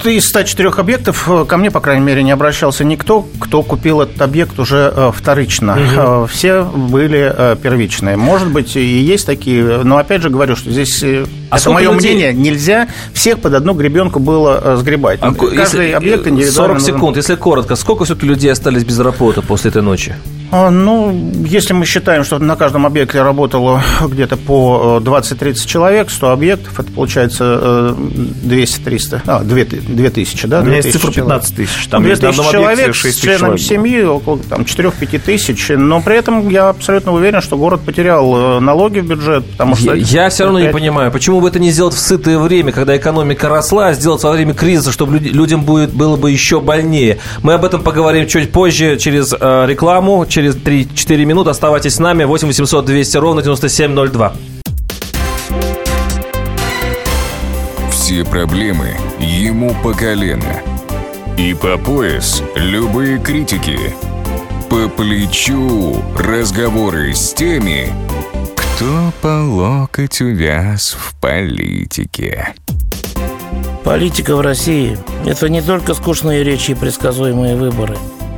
из 0.08 0.28
104 0.28 0.70
объектов 0.70 1.28
э, 1.28 1.44
ко 1.44 1.56
мне, 1.56 1.70
по 1.70 1.80
крайней 1.80 2.04
мере, 2.04 2.22
не 2.22 2.30
обращался 2.30 2.84
никто, 2.84 3.26
кто 3.38 3.62
купил 3.62 4.00
этот 4.00 4.20
объект 4.22 4.58
уже 4.58 4.92
э, 4.94 5.12
вторично. 5.14 5.76
Угу. 5.76 6.26
Все 6.26 6.62
были 6.62 7.56
первичные. 7.62 8.16
Может 8.16 8.48
быть, 8.48 8.76
и 8.76 8.80
есть 8.80 9.26
такие, 9.26 9.82
но 9.84 9.98
опять 9.98 10.22
же 10.22 10.30
говорю, 10.30 10.56
что 10.56 10.70
здесь 10.70 11.02
а 11.02 11.56
это 11.56 11.70
мое 11.70 11.92
людей... 11.92 12.14
мнение, 12.14 12.32
нельзя 12.32 12.88
всех 13.12 13.40
под 13.40 13.54
одну 13.54 13.74
гребенку 13.74 14.18
было 14.18 14.76
сгребать. 14.76 15.18
А, 15.22 15.32
Каждый 15.32 15.58
если, 15.58 15.90
объект 15.92 16.26
индивидуально 16.26 16.78
40 16.78 16.80
секунд, 16.80 17.16
если 17.16 17.34
коротко, 17.34 17.76
сколько 17.76 18.04
все-таки 18.04 18.26
людей 18.26 18.50
остались 18.52 18.84
без 18.84 18.98
работы 18.98 19.42
после 19.42 19.70
этой 19.70 19.82
ночи? 19.82 20.14
А, 20.52 20.70
ну, 20.70 21.32
если 21.44 21.72
мы 21.74 21.86
считаем, 21.86 22.24
что 22.24 22.38
на 22.38 22.56
каждом 22.56 22.84
объекте 22.84 23.22
работало 23.22 23.82
где-то 24.04 24.36
по 24.36 25.00
20-30 25.02 25.50
э, 25.50 25.54
человек, 25.66 26.10
100 26.10 26.30
объектов, 26.30 26.80
это 26.80 26.90
получается 26.90 27.94
200-300, 28.44 29.16
э, 29.16 29.20
а, 29.26 29.40
2000, 29.44 30.46
да? 30.48 30.60
У 30.60 30.64
меня 30.64 30.76
есть 30.76 30.92
цифра 30.92 31.12
15 31.12 31.56
тысяч. 31.56 31.86
Там 31.88 32.02
2000 32.02 32.50
человек 32.50 32.96
с 32.96 33.16
членами 33.16 33.56
семьи, 33.58 34.02
около 34.02 34.38
там, 34.38 34.62
4-5 34.62 35.18
тысяч, 35.20 35.68
но 35.68 36.00
при 36.00 36.16
этом 36.16 36.48
я 36.48 36.70
абсолютно 36.70 37.12
уверен, 37.12 37.40
что 37.40 37.56
город 37.56 37.82
потерял 37.86 38.56
э, 38.56 38.60
налоги 38.60 38.98
в 38.98 39.06
бюджет, 39.06 39.44
потому 39.52 39.76
что... 39.76 39.94
Я, 39.94 40.24
я 40.24 40.30
все 40.30 40.44
равно 40.44 40.58
5... 40.58 40.66
не 40.66 40.72
понимаю, 40.72 41.12
почему 41.12 41.40
бы 41.40 41.48
это 41.48 41.60
не 41.60 41.70
сделать 41.70 41.94
в 41.94 42.00
сытое 42.00 42.38
время, 42.38 42.72
когда 42.72 42.96
экономика 42.96 43.48
росла, 43.48 43.88
а 43.88 43.94
сделать 43.94 44.22
во 44.24 44.32
время 44.32 44.54
кризиса, 44.54 44.90
чтобы 44.90 45.18
людям 45.18 45.62
будет, 45.62 45.92
было 45.92 46.16
бы 46.16 46.32
еще 46.32 46.60
больнее. 46.60 47.18
Мы 47.44 47.54
об 47.54 47.64
этом 47.64 47.82
поговорим 47.82 48.26
чуть 48.26 48.50
позже 48.50 48.96
через 48.96 49.32
рекламу, 49.32 50.26
через 50.26 50.39
через 50.40 50.56
3-4 50.56 51.24
минуты. 51.26 51.50
Оставайтесь 51.50 51.96
с 51.96 51.98
нами. 51.98 52.24
8 52.24 52.46
800 52.48 52.86
200 52.86 53.16
ровно 53.18 53.42
9702. 53.42 54.32
Все 57.90 58.24
проблемы 58.24 58.96
ему 59.18 59.74
по 59.82 59.92
колено. 59.92 60.62
И 61.36 61.52
по 61.52 61.76
пояс 61.76 62.42
любые 62.54 63.18
критики. 63.18 63.78
По 64.70 64.88
плечу 64.88 66.02
разговоры 66.16 67.12
с 67.12 67.34
теми, 67.34 67.92
кто 68.56 69.12
по 69.20 69.44
локоть 69.44 70.22
увяз 70.22 70.96
в 70.98 71.20
политике. 71.20 72.54
Политика 73.84 74.36
в 74.36 74.40
России– 74.40 74.96
это 75.26 75.50
не 75.50 75.60
только 75.60 75.92
скучные 75.92 76.44
речи 76.44 76.70
и 76.70 76.74
предсказуемые 76.74 77.56
выборы– 77.56 77.98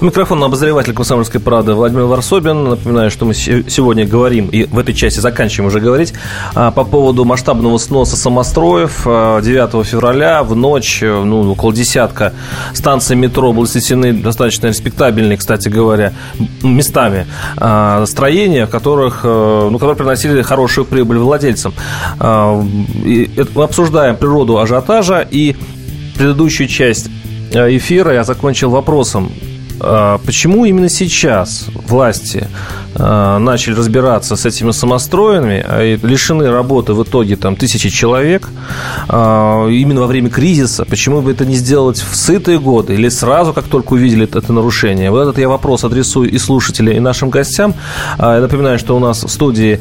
У 0.00 0.06
микрофона 0.06 0.46
обозреватель 0.46 0.94
«Комсомольской 0.94 1.42
правды» 1.42 1.74
Владимир 1.74 2.04
Варсобин. 2.04 2.70
Напоминаю, 2.70 3.10
что 3.10 3.26
мы 3.26 3.34
сегодня 3.34 4.06
говорим, 4.06 4.46
и 4.46 4.64
в 4.64 4.78
этой 4.78 4.94
части 4.94 5.20
заканчиваем 5.20 5.68
уже 5.68 5.78
говорить, 5.78 6.14
а, 6.54 6.70
по 6.70 6.84
поводу 6.84 7.26
масштабного 7.26 7.76
сноса 7.76 8.16
самостроев. 8.16 9.02
9 9.04 9.74
а, 9.74 9.84
февраля 9.84 10.42
в 10.42 10.56
ночь, 10.56 11.00
ну, 11.02 11.52
около 11.52 11.74
десятка 11.74 12.32
станций 12.72 13.14
метро 13.14 13.52
были 13.52 13.66
снесены 13.66 14.14
достаточно 14.14 14.68
респектабельные, 14.68 15.36
кстати 15.36 15.68
говоря, 15.68 16.14
местами 16.62 17.26
а, 17.58 18.06
строения, 18.06 18.64
в 18.64 18.70
которых, 18.70 19.20
э, 19.24 19.68
ну, 19.70 19.78
которые 19.78 19.96
приносили 19.96 20.40
хорошую 20.40 20.86
прибыль 20.86 21.18
владельцам. 21.18 21.74
И 23.04 23.30
мы 23.54 23.64
обсуждаем 23.64 24.16
природу 24.16 24.58
ажиотажа 24.60 25.28
и 25.30 25.56
предыдущую 26.16 26.68
часть 26.68 27.10
э, 27.52 27.76
эфира 27.76 28.14
я 28.14 28.24
закончил 28.24 28.70
вопросом, 28.70 29.30
почему 30.24 30.64
именно 30.64 30.88
сейчас 30.88 31.66
власти 31.74 32.48
а, 32.94 33.38
начали 33.38 33.74
разбираться 33.74 34.36
с 34.36 34.46
этими 34.46 34.72
самостроенными, 34.72 35.64
а 35.66 35.96
лишены 36.02 36.50
работы 36.50 36.92
в 36.92 37.02
итоге 37.02 37.36
там 37.36 37.56
тысячи 37.56 37.88
человек, 37.88 38.48
именно 39.08 40.00
во 40.00 40.06
время 40.06 40.30
кризиса? 40.30 40.84
Почему 40.84 41.20
бы 41.22 41.30
это 41.30 41.46
не 41.46 41.54
сделать 41.54 41.98
в 41.98 42.16
сытые 42.16 42.58
годы 42.58 42.94
или 42.94 43.08
сразу, 43.08 43.52
как 43.52 43.64
только 43.64 43.94
увидели 43.94 44.24
это 44.24 44.52
нарушение? 44.52 45.10
Вот 45.10 45.22
этот 45.22 45.38
я 45.38 45.48
вопрос 45.48 45.84
адресую 45.84 46.30
и 46.30 46.38
слушателям, 46.38 46.94
и 46.94 47.00
нашим 47.00 47.30
гостям. 47.30 47.74
Я 48.18 48.40
напоминаю, 48.40 48.78
что 48.78 48.96
у 48.96 48.98
нас 48.98 49.24
в 49.24 49.28
студии 49.28 49.80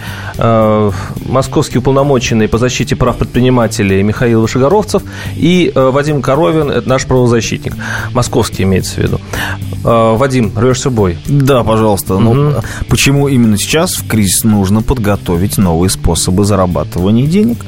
московский 1.26 1.80
уполномоченный 1.80 2.48
по 2.48 2.58
защите 2.58 2.96
прав 2.96 3.18
предпринимателей 3.18 4.04
Михаил 4.04 4.42
Вышегоровцев 4.42 5.04
и 5.36 5.72
Вадим 5.76 6.22
Коровин, 6.22 6.72
это 6.72 6.88
наш 6.88 7.06
правозащитник, 7.06 7.74
московский 8.14 8.64
имеется 8.64 8.96
в 8.96 8.98
виду. 9.00 9.20
А, 9.92 10.16
Вадим, 10.16 10.52
рвешься 10.56 10.92
бой. 10.92 11.18
Да, 11.28 11.64
пожалуйста. 11.64 12.14
Угу. 12.16 12.24
Ну, 12.24 12.54
почему 12.90 13.28
именно 13.28 13.58
сейчас 13.58 13.96
в 13.96 14.08
кризис 14.08 14.44
нужно 14.44 14.84
подготовить 14.84 15.58
новые 15.58 15.90
способы 15.90 16.46
зарабатывания 16.46 17.26
денег? 17.26 17.66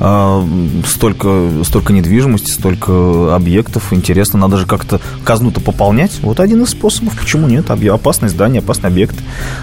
А, 0.00 0.42
столько, 0.86 1.50
столько 1.64 1.92
недвижимости, 1.92 2.50
столько 2.50 3.34
объектов. 3.34 3.92
Интересно, 3.92 4.38
надо 4.38 4.56
же 4.56 4.64
как-то 4.64 4.98
казну-то 5.24 5.60
пополнять. 5.60 6.20
Вот 6.22 6.40
один 6.40 6.62
из 6.62 6.70
способов. 6.70 7.18
Почему 7.18 7.46
нет? 7.46 7.70
Опасное 7.70 8.30
здание, 8.30 8.60
опасный 8.60 8.88
объект. 8.88 9.16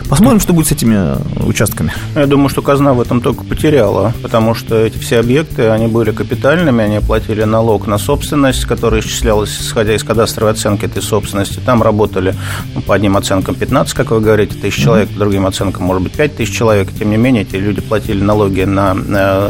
Посмотрим, 0.08 0.40
что 0.40 0.54
будет 0.54 0.68
с 0.68 0.74
этими 0.74 1.16
участками. 1.44 1.92
Я 2.14 2.28
думаю, 2.28 2.50
что 2.50 2.62
казна 2.62 2.94
в 2.94 3.02
этом 3.02 3.20
только 3.20 3.44
потеряла, 3.44 4.14
потому 4.22 4.54
что 4.54 4.76
эти 4.76 5.00
все 5.00 5.20
объекты, 5.20 5.70
они 5.70 5.88
были 5.88 6.12
капитальными, 6.12 6.84
они 6.84 7.00
платили 7.00 7.44
налог 7.46 7.88
на 7.88 7.98
собственность, 7.98 8.66
которая 8.66 9.02
исчислялась, 9.02 9.60
исходя 9.60 9.96
из 9.96 10.04
кадастровой 10.04 10.52
оценки 10.52 10.86
этой 10.86 11.02
собственности. 11.02 11.60
Там 11.66 11.82
работали 11.82 11.95
работали 11.96 12.36
ну, 12.76 12.82
по 12.82 12.94
одним 12.94 13.16
оценкам 13.16 13.56
15, 13.56 13.94
как 13.94 14.12
вы 14.12 14.20
говорите, 14.20 14.56
тысяч 14.56 14.84
человек, 14.84 15.10
по 15.10 15.20
другим 15.20 15.46
оценкам, 15.46 15.86
может 15.86 16.04
быть, 16.04 16.14
5 16.14 16.36
тысяч 16.36 16.54
человек. 16.54 16.90
Тем 16.98 17.10
не 17.10 17.18
менее, 17.18 17.44
эти 17.44 17.56
люди 17.56 17.82
платили 17.82 18.22
налоги 18.22 18.64
на 18.64 18.96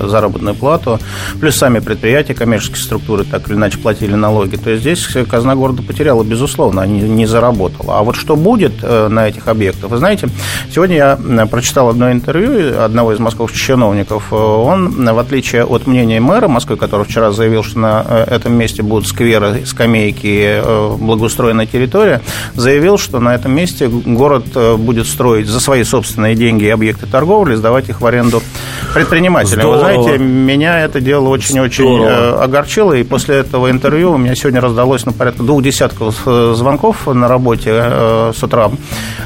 заработную 0.07 0.55
плату, 0.55 0.99
плюс 1.39 1.55
сами 1.55 1.79
предприятия, 1.79 2.35
коммерческие 2.35 2.83
структуры 2.83 3.23
так 3.23 3.47
или 3.49 3.55
иначе 3.55 3.79
платили 3.79 4.13
налоги. 4.13 4.57
То 4.57 4.69
есть 4.69 4.81
здесь 4.81 5.07
казна 5.27 5.55
города 5.55 5.81
потеряла, 5.81 6.23
безусловно, 6.23 6.81
они 6.81 7.01
не 7.01 7.25
заработала. 7.25 7.99
А 7.99 8.03
вот 8.03 8.15
что 8.15 8.35
будет 8.35 8.73
э, 8.83 9.07
на 9.07 9.27
этих 9.27 9.47
объектах? 9.47 9.89
Вы 9.89 9.97
знаете, 9.97 10.29
сегодня 10.73 10.95
я 10.95 11.45
прочитал 11.47 11.89
одно 11.89 12.11
интервью 12.11 12.79
одного 12.79 13.13
из 13.13 13.19
московских 13.19 13.59
чиновников. 13.59 14.31
Он, 14.31 15.05
в 15.05 15.19
отличие 15.19 15.63
от 15.65 15.87
мнения 15.87 16.19
мэра 16.19 16.47
Москвы, 16.47 16.77
который 16.77 17.05
вчера 17.05 17.31
заявил, 17.31 17.63
что 17.63 17.79
на 17.79 18.05
э, 18.07 18.35
этом 18.35 18.53
месте 18.53 18.83
будут 18.83 19.07
скверы, 19.07 19.65
скамейки, 19.65 20.61
э, 20.61 20.95
благоустроенная 20.99 21.65
территория, 21.65 22.21
заявил, 22.53 22.97
что 22.97 23.19
на 23.19 23.35
этом 23.35 23.53
месте 23.53 23.87
город 23.87 24.45
э, 24.55 24.75
будет 24.75 25.07
строить 25.07 25.47
за 25.47 25.59
свои 25.59 25.83
собственные 25.83 26.35
деньги 26.35 26.67
объекты 26.67 27.05
торговли, 27.05 27.55
сдавать 27.55 27.89
их 27.89 28.01
в 28.01 28.05
аренду 28.05 28.41
предпринимателям. 28.93 29.61
Здорово. 29.61 29.73
Вы 29.73 30.03
знаете, 30.03 30.23
меня 30.23 30.79
это 30.79 31.01
дело 31.01 31.29
очень-очень 31.29 32.03
э, 32.03 32.35
огорчило, 32.41 32.93
и 32.93 33.03
после 33.03 33.35
этого 33.35 33.69
интервью 33.69 34.13
у 34.13 34.17
меня 34.17 34.35
сегодня 34.35 34.61
раздалось 34.61 35.05
ну, 35.05 35.11
порядка 35.11 35.43
двух 35.43 35.63
десятков 35.63 36.21
э, 36.25 36.53
звонков 36.55 37.07
на 37.07 37.27
работе 37.27 37.71
с 38.33 38.41
утра. 38.41 38.71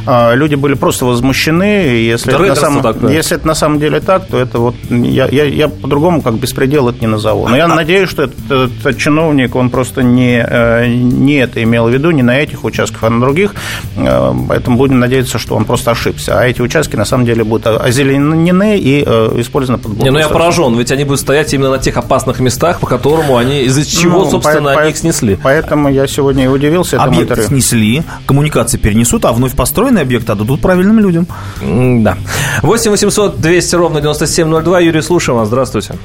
А, 0.05 0.33
люди 0.33 0.55
были 0.55 0.73
просто 0.73 1.05
возмущены, 1.05 1.63
если, 1.63 2.33
это 2.33 2.43
на, 2.43 2.55
самом, 2.55 3.07
если 3.09 3.37
это 3.37 3.47
на 3.47 3.55
самом 3.55 3.79
деле 3.79 3.99
так, 3.99 4.25
то 4.27 4.39
это 4.39 4.59
вот 4.59 4.75
я, 4.89 5.27
я, 5.27 5.43
я 5.45 5.67
по-другому 5.67 6.21
как 6.21 6.35
беспредел 6.35 6.89
это 6.89 6.99
не 6.99 7.07
назову. 7.07 7.47
Но 7.47 7.55
я 7.55 7.65
а, 7.65 7.67
надеюсь, 7.75 8.09
что 8.09 8.23
этот, 8.23 8.51
этот 8.51 8.97
чиновник, 8.97 9.55
он 9.55 9.69
просто 9.69 10.01
не, 10.01 10.43
не 10.89 11.35
это 11.35 11.61
имел 11.61 11.87
в 11.87 11.91
виду, 11.91 12.11
не 12.11 12.23
на 12.23 12.39
этих 12.39 12.63
участках 12.63 12.88
участков, 12.89 13.03
а 13.03 13.09
на 13.09 13.19
других. 13.19 13.53
Э, 13.97 14.33
поэтому 14.47 14.77
будем 14.77 14.99
надеяться, 14.99 15.37
что 15.37 15.55
он 15.55 15.65
просто 15.65 15.91
ошибся. 15.91 16.39
А 16.39 16.45
эти 16.45 16.61
участки 16.61 16.95
на 16.95 17.05
самом 17.05 17.25
деле 17.25 17.43
будут 17.43 17.67
озеленены 17.67 18.77
и 18.77 19.03
э, 19.05 19.31
использованы 19.37 19.81
под 19.81 19.97
Не, 20.03 20.11
ну 20.11 20.19
я 20.19 20.29
поражен, 20.29 20.77
ведь 20.77 20.91
они 20.91 21.03
будут 21.03 21.19
стоять 21.19 21.53
именно 21.53 21.71
на 21.71 21.79
тех 21.79 21.97
опасных 21.97 22.39
местах, 22.39 22.79
по 22.79 22.87
которому 22.87 23.37
они, 23.37 23.63
из-за 23.63 23.85
чего, 23.85 24.25
ну, 24.25 24.31
собственно, 24.31 24.73
по, 24.73 24.81
они 24.81 24.91
их 24.91 24.97
снесли. 24.97 25.37
Поэтому 25.41 25.89
я 25.89 26.07
сегодня 26.07 26.45
и 26.45 26.47
удивился 26.47 26.95
этому 26.95 27.11
Объект 27.11 27.31
интервью. 27.31 27.47
снесли, 27.47 28.03
коммуникации 28.25 28.77
перенесут, 28.77 29.25
а 29.25 29.31
вновь 29.31 29.55
построенные 29.55 30.01
объекты 30.01 30.31
отдадут 30.31 30.61
правильным 30.61 30.99
людям. 30.99 31.27
Да. 31.61 32.17
8 32.61 32.91
800 32.91 33.39
200 33.41 33.75
ровно 33.75 34.01
9702. 34.01 34.79
Юрий, 34.79 35.01
слушаем 35.01 35.39
вас. 35.39 35.47
Здравствуйте. 35.47 35.95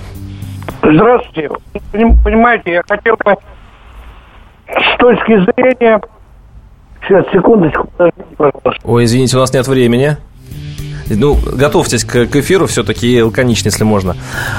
Здравствуйте. 0.82 1.48
Понимаете, 1.92 2.72
я 2.72 2.82
хотел 2.88 3.16
бы 3.24 3.36
с 4.68 4.98
точки 4.98 5.44
зрения... 5.44 6.00
Сейчас, 7.06 7.24
секундочку, 7.32 7.88
подождите, 7.96 8.36
пожалуйста. 8.36 8.80
Ой, 8.84 9.04
извините, 9.04 9.36
у 9.36 9.40
нас 9.40 9.52
нет 9.52 9.66
времени. 9.68 10.16
Ну, 11.10 11.36
готовьтесь 11.36 12.02
к, 12.02 12.26
к 12.26 12.36
эфиру 12.36 12.66
все-таки 12.66 13.22
лаконично, 13.22 13.68
если 13.68 13.84
можно. 13.84 14.16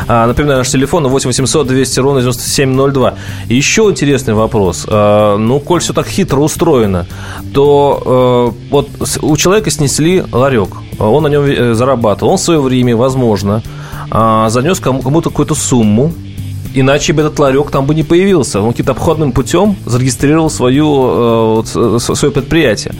А, 0.07 0.27
напоминаю, 0.27 0.59
наш 0.59 0.69
телефон 0.69 1.07
8 1.07 1.27
800 1.27 1.67
200 1.67 1.99
ровно 1.99 2.21
9702. 2.21 3.15
И 3.49 3.55
еще 3.55 3.83
интересный 3.89 4.35
вопрос. 4.35 4.85
А, 4.87 5.37
ну, 5.37 5.59
коль 5.59 5.81
все 5.81 5.93
так 5.93 6.07
хитро 6.07 6.39
устроено, 6.39 7.07
то 7.53 8.03
а, 8.05 8.53
вот 8.69 8.89
у 9.21 9.37
человека 9.37 9.71
снесли 9.71 10.23
ларек. 10.31 10.69
Он 10.99 11.23
на 11.23 11.27
нем 11.27 11.43
э, 11.43 11.73
зарабатывал. 11.73 12.33
Он 12.33 12.37
в 12.37 12.41
свое 12.41 12.61
время, 12.61 12.95
возможно, 12.95 13.63
а, 14.11 14.49
занес 14.49 14.79
кому-то 14.79 15.29
какую-то 15.29 15.55
сумму, 15.55 16.13
Иначе 16.75 17.13
бы 17.13 17.21
этот 17.21 17.39
ларек 17.39 17.71
там 17.71 17.85
бы 17.85 17.95
не 17.95 18.03
появился. 18.03 18.61
Он 18.61 18.71
каким-то 18.71 18.91
обходным 18.91 19.31
путем 19.31 19.77
зарегистрировал 19.85 20.49
свою, 20.49 21.63
э, 21.63 21.99
свое 21.99 22.33
предприятие. 22.33 22.93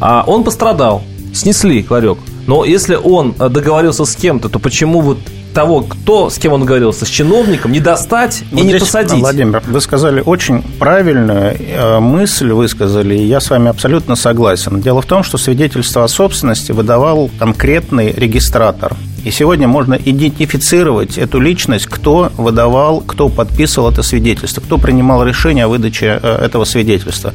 А 0.00 0.24
он 0.26 0.44
пострадал. 0.44 1.02
Снесли 1.34 1.84
ларек. 1.90 2.18
Но 2.46 2.64
если 2.64 2.94
он 2.94 3.34
э, 3.38 3.48
договорился 3.48 4.04
с 4.04 4.14
кем-то, 4.14 4.48
то 4.48 4.58
почему 4.58 5.00
вот 5.00 5.18
того, 5.52 5.82
кто, 5.82 6.30
с 6.30 6.38
кем 6.38 6.52
он 6.52 6.60
договорился, 6.60 7.04
с 7.04 7.08
чиновником, 7.08 7.72
не 7.72 7.80
достать 7.80 8.42
вот 8.50 8.60
и 8.60 8.64
не 8.64 8.78
посадить. 8.78 9.20
Владимир, 9.20 9.62
вы 9.66 9.80
сказали 9.80 10.22
очень 10.24 10.62
правильную 10.78 11.56
э, 11.58 11.98
мысль, 11.98 12.52
высказали, 12.52 13.16
и 13.16 13.24
я 13.24 13.40
с 13.40 13.50
вами 13.50 13.68
абсолютно 13.68 14.16
согласен. 14.16 14.80
Дело 14.80 15.02
в 15.02 15.06
том, 15.06 15.22
что 15.22 15.38
свидетельство 15.38 16.04
о 16.04 16.08
собственности 16.08 16.72
выдавал 16.72 17.30
конкретный 17.38 18.12
регистратор. 18.12 18.96
И 19.24 19.30
сегодня 19.30 19.68
можно 19.68 19.94
идентифицировать 19.94 21.18
эту 21.18 21.40
личность, 21.40 21.86
кто 21.86 22.32
выдавал, 22.36 23.00
кто 23.00 23.28
подписывал 23.28 23.90
это 23.90 24.02
свидетельство, 24.02 24.60
кто 24.60 24.78
принимал 24.78 25.24
решение 25.24 25.66
о 25.66 25.68
выдаче 25.68 26.18
э, 26.22 26.44
этого 26.46 26.64
свидетельства. 26.64 27.34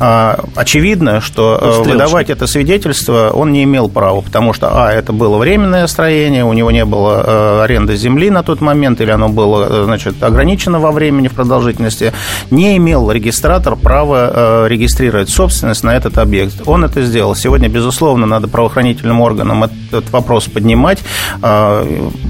А, 0.00 0.44
очевидно, 0.56 1.20
что 1.20 1.58
э, 1.60 1.88
выдавать 1.88 2.30
это 2.30 2.46
свидетельство 2.46 3.30
он 3.32 3.52
не 3.52 3.62
имел 3.64 3.88
права, 3.88 4.22
потому 4.22 4.52
что, 4.52 4.70
а, 4.72 4.92
это 4.92 5.12
было 5.12 5.38
временное 5.38 5.86
строение, 5.86 6.44
у 6.44 6.52
него 6.52 6.70
не 6.70 6.84
было 6.84 7.22
э, 7.24 7.62
аренды 7.62 7.96
земли 7.96 8.30
на 8.30 8.42
тот 8.42 8.60
момент, 8.60 9.00
или 9.00 9.10
оно 9.10 9.28
было, 9.28 9.84
значит, 9.84 10.22
ограничено 10.22 10.80
во 10.80 10.90
времени, 10.90 11.28
в 11.28 11.34
продолжительности, 11.34 12.12
не 12.50 12.76
имел 12.76 13.10
регистратор 13.10 13.76
права 13.76 14.66
регистрировать 14.68 15.30
собственность 15.30 15.84
на 15.84 15.96
этот 15.96 16.18
объект. 16.18 16.62
Он 16.66 16.84
это 16.84 17.02
сделал. 17.02 17.34
Сегодня, 17.34 17.68
безусловно, 17.68 18.26
надо 18.26 18.48
правоохранительным 18.48 19.20
органам 19.20 19.64
этот 19.64 20.10
вопрос 20.10 20.46
поднимать, 20.46 20.98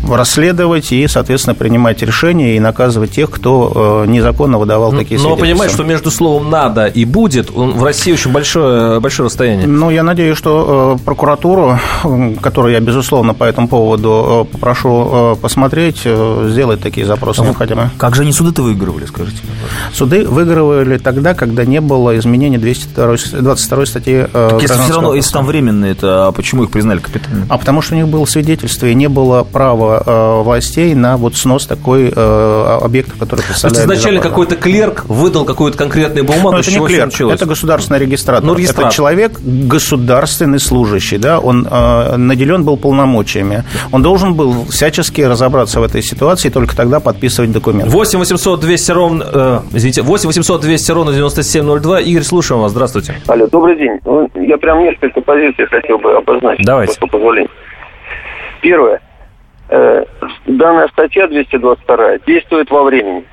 расследовать 0.08 0.92
и, 0.92 1.06
соответственно, 1.08 1.54
принимать 1.54 2.02
решения 2.02 2.56
и 2.56 2.60
наказывать 2.60 3.12
тех, 3.12 3.30
кто 3.30 4.04
э, 4.04 4.10
незаконно 4.10 4.58
выдавал 4.58 4.90
такие 4.90 5.18
Но 5.18 5.24
свидетельства. 5.24 5.28
Но 5.30 5.36
понимаешь, 5.36 5.72
что 5.72 5.84
между 5.84 6.10
словом 6.10 6.50
«надо» 6.50 6.86
и 6.86 7.04
«будет» 7.04 7.50
в 7.50 7.82
России 7.84 8.12
очень 8.12 8.32
большое, 8.32 9.00
большое 9.00 9.26
расстояние. 9.26 9.66
Ну, 9.66 9.90
я 9.90 10.02
надеюсь, 10.02 10.36
что 10.36 10.98
э, 10.98 11.04
прокуратуру, 11.04 11.78
которую 12.42 12.72
я, 12.72 12.80
безусловно, 12.80 13.34
по 13.34 13.44
этому 13.44 13.68
поводу 13.68 14.46
э, 14.50 14.52
попрошу 14.52 15.38
посмотреть, 15.40 16.00
сделает 16.00 16.80
такие 16.80 17.06
запросы 17.06 17.40
а 17.40 17.44
необходимые. 17.44 17.90
Как 17.98 18.14
же 18.14 18.22
они 18.22 18.32
суды-то 18.32 18.62
выигрывали, 18.62 19.06
скажите? 19.06 19.38
Суды 19.92 20.26
выигрывали 20.26 20.98
тогда, 20.98 21.34
когда 21.34 21.64
не 21.64 21.80
было 21.80 22.18
изменения 22.18 22.58
202, 22.58 23.40
22 23.40 23.86
статьи 23.86 24.26
так 24.32 24.62
если 24.62 24.82
все 24.82 24.94
равно, 24.94 25.14
если 25.14 25.32
там 25.32 25.46
временные, 25.46 25.92
это 25.92 26.28
а 26.28 26.32
почему 26.32 26.64
их 26.64 26.70
признали 26.70 26.98
капитальными? 26.98 27.46
А 27.48 27.58
потому 27.58 27.82
что 27.82 27.94
у 27.94 27.96
них 27.96 28.08
было 28.08 28.24
свидетельство 28.24 28.79
правительстве 28.80 28.94
не 28.94 29.08
было 29.08 29.44
права 29.44 30.02
э, 30.04 30.42
властей 30.42 30.94
на 30.94 31.16
вот 31.16 31.36
снос 31.36 31.66
такой 31.66 32.12
э, 32.14 32.78
объекта, 32.82 33.12
который 33.18 33.42
представляет... 33.42 33.86
То 33.86 33.92
есть 33.92 34.02
изначально 34.02 34.20
какой-то 34.20 34.56
клерк 34.56 35.04
выдал 35.08 35.44
какую-то 35.44 35.78
конкретную 35.78 36.24
бумагу, 36.24 36.52
Но 36.52 36.58
это 36.58 36.70
не 36.70 36.86
клерк, 36.86 37.12
это 37.20 37.46
государственный 37.46 37.98
регистратор. 37.98 38.44
Ну, 38.44 38.54
регистратор. 38.54 38.86
Это 38.86 38.94
человек, 38.94 39.32
государственный 39.40 40.58
служащий, 40.58 41.18
да, 41.18 41.38
он 41.38 41.66
э, 41.70 42.16
наделен 42.16 42.64
был 42.64 42.76
полномочиями. 42.76 43.64
Он 43.92 44.02
должен 44.02 44.34
был 44.34 44.66
всячески 44.70 45.20
разобраться 45.20 45.80
в 45.80 45.82
этой 45.82 46.02
ситуации 46.02 46.48
и 46.48 46.50
только 46.50 46.76
тогда 46.76 47.00
подписывать 47.00 47.52
документ. 47.52 47.90
8 47.90 48.18
800 48.18 48.60
200 48.60 48.92
ровно, 48.92 49.24
э, 49.32 49.58
извините, 49.72 50.02
8 50.02 50.26
800 50.26 50.60
200 50.60 50.92
ровно 50.92 51.12
9702. 51.12 52.00
Игорь, 52.00 52.22
слушаем 52.22 52.62
вас, 52.62 52.72
здравствуйте. 52.72 53.14
Алло, 53.26 53.46
добрый 53.46 53.76
день. 53.76 53.98
Ну, 54.04 54.28
я 54.34 54.56
прям 54.56 54.80
несколько 54.80 55.20
позиций 55.20 55.66
хотел 55.66 55.98
бы 55.98 56.12
обозначить. 56.16 56.64
Давайте. 56.64 56.98
По 57.00 57.06
позволения. 57.06 57.48
Первое. 58.60 59.00
Э, 59.68 60.04
данная 60.46 60.88
статья 60.88 61.26
222 61.26 62.18
действует 62.26 62.70
во 62.70 62.82
времени. 62.82 63.24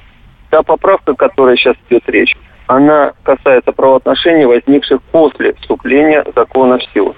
Та 0.50 0.64
поправка, 0.64 1.12
о 1.12 1.16
которой 1.16 1.58
сейчас 1.58 1.76
идет 1.90 2.08
речь, 2.08 2.36
она 2.68 3.14
касается 3.24 3.72
правоотношений, 3.72 4.46
возникших 4.46 5.02
после 5.04 5.54
вступления 5.56 6.24
закона 6.36 6.78
в 6.78 6.84
силу. 6.94 7.16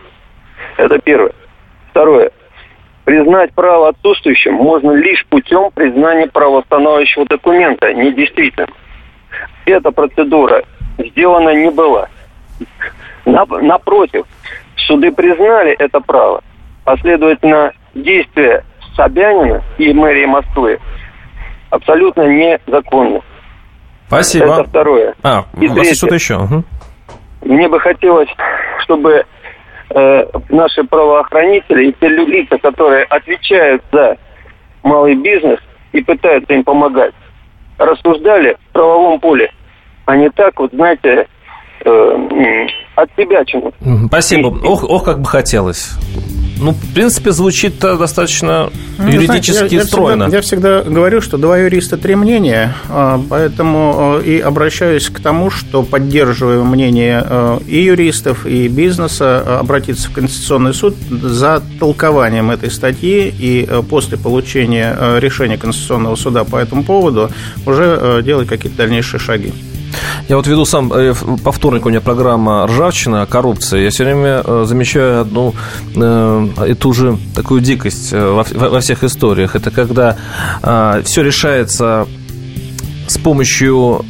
Это 0.78 0.99
первое. 0.99 1.34
Второе. 1.91 2.32
Признать 3.03 3.53
право 3.53 3.89
отсутствующим 3.89 4.53
можно 4.53 4.91
лишь 4.91 5.26
путем 5.28 5.72
признания 5.72 6.28
правоустанавливающего 6.28 7.26
документа 7.26 7.91
недействительным. 7.93 8.70
Эта 9.66 9.91
процедура 9.91 10.64
сделана 10.97 11.55
не 11.55 11.72
была. 11.72 12.07
Напротив, 13.26 14.26
суды 14.76 15.12
признали 15.12 15.72
это 15.72 15.99
право, 16.01 16.43
а 16.86 16.97
следовательно 16.97 17.74
действия 17.93 18.63
Собянина 18.95 19.63
и 19.77 19.93
мэрии 19.93 20.25
Москвы 20.25 20.79
абсолютно 21.69 22.23
незаконны. 22.23 23.21
Спасибо. 24.07 24.53
Это 24.53 24.63
второе. 24.65 25.15
А, 25.23 25.45
и 25.59 25.67
у 25.67 25.73
вас 25.73 25.95
что-то 25.95 26.15
еще? 26.15 26.37
Угу. 26.37 26.63
Мне 27.45 27.67
бы 27.67 27.79
хотелось, 27.79 28.29
чтобы 28.83 29.23
э, 29.89 30.25
наши 30.49 30.83
правоохранители 30.83 31.89
и 31.89 31.95
те 31.99 32.07
лица, 32.09 32.57
которые 32.57 33.05
отвечают 33.05 33.83
за 33.91 34.17
малый 34.83 35.15
бизнес 35.15 35.59
и 35.91 36.01
пытаются 36.01 36.53
им 36.53 36.63
помогать, 36.63 37.13
рассуждали 37.77 38.57
в 38.69 38.73
правовом 38.73 39.19
поле, 39.19 39.51
а 40.05 40.15
не 40.15 40.29
так, 40.31 40.59
вот 40.59 40.71
знаете, 40.73 41.27
э, 41.85 42.67
от 42.95 43.09
себя 43.15 43.45
чему. 43.45 43.71
Спасибо. 44.07 44.47
Ох, 44.63 44.83
ох, 44.83 45.05
как 45.05 45.19
бы 45.19 45.25
хотелось. 45.25 45.97
Ну, 46.60 46.74
в 46.74 46.93
принципе, 46.93 47.32
звучит 47.32 47.80
достаточно 47.80 48.70
ну, 48.97 49.07
юридически 49.07 49.51
знаете, 49.51 49.76
я, 49.78 49.86
стройно. 49.86 50.24
Я 50.30 50.41
всегда, 50.41 50.70
я 50.70 50.82
всегда 50.82 50.93
говорю, 50.93 51.22
что 51.22 51.38
два 51.38 51.57
юриста, 51.57 51.97
три 51.97 52.16
мнения, 52.16 52.76
а, 52.89 53.22
поэтому 53.30 53.93
а, 53.95 54.22
и 54.22 54.39
обращаюсь 54.39 55.10
к 55.10 55.20
тому, 55.20 55.49
что 55.49 55.84
поддерживаю 55.84 56.66
мнение 56.66 57.24
а, 57.26 57.60
и 57.66 57.82
юристов, 57.84 58.45
и 58.45 58.68
бизнеса 58.68 59.60
обратиться 59.60 60.10
в 60.10 60.14
Конституционный 60.14 60.74
суд 60.74 60.95
за 61.10 61.64
толкованием 61.80 62.51
этой 62.51 62.72
статьи 62.72 63.34
и 63.39 63.68
после 63.89 64.18
получения 64.18 64.97
решения 65.20 65.57
Конституционного 65.57 66.16
суда 66.16 66.43
по 66.43 66.57
этому 66.57 66.84
поводу 66.84 67.32
уже 67.66 68.22
делать 68.24 68.47
какие-то 68.47 68.78
дальнейшие 68.78 69.20
шаги. 69.20 69.53
Я 70.30 70.36
вот 70.36 70.45
веду 70.45 70.63
сам 70.63 70.93
э, 70.93 71.15
по 71.43 71.51
вторнику 71.51 71.88
у 71.88 71.89
меня 71.89 72.01
программа 72.01 72.67
«Ржавчина. 72.67 73.25
Коррупция». 73.25 73.82
Я 73.82 73.89
все 73.89 74.03
время 74.03 74.43
э, 74.45 74.63
замечаю 74.67 75.21
одну 75.21 75.55
э, 75.95 76.47
и 76.67 76.75
ту 76.75 76.93
же 76.93 77.17
такую 77.34 77.61
дикость 77.61 78.13
во 78.13 78.80
всех 78.80 79.03
историях. 79.03 79.55
Это 79.55 79.71
когда 79.71 80.17
все 81.03 81.23
решается 81.23 82.07
с 83.07 83.17
помощью, 83.17 84.05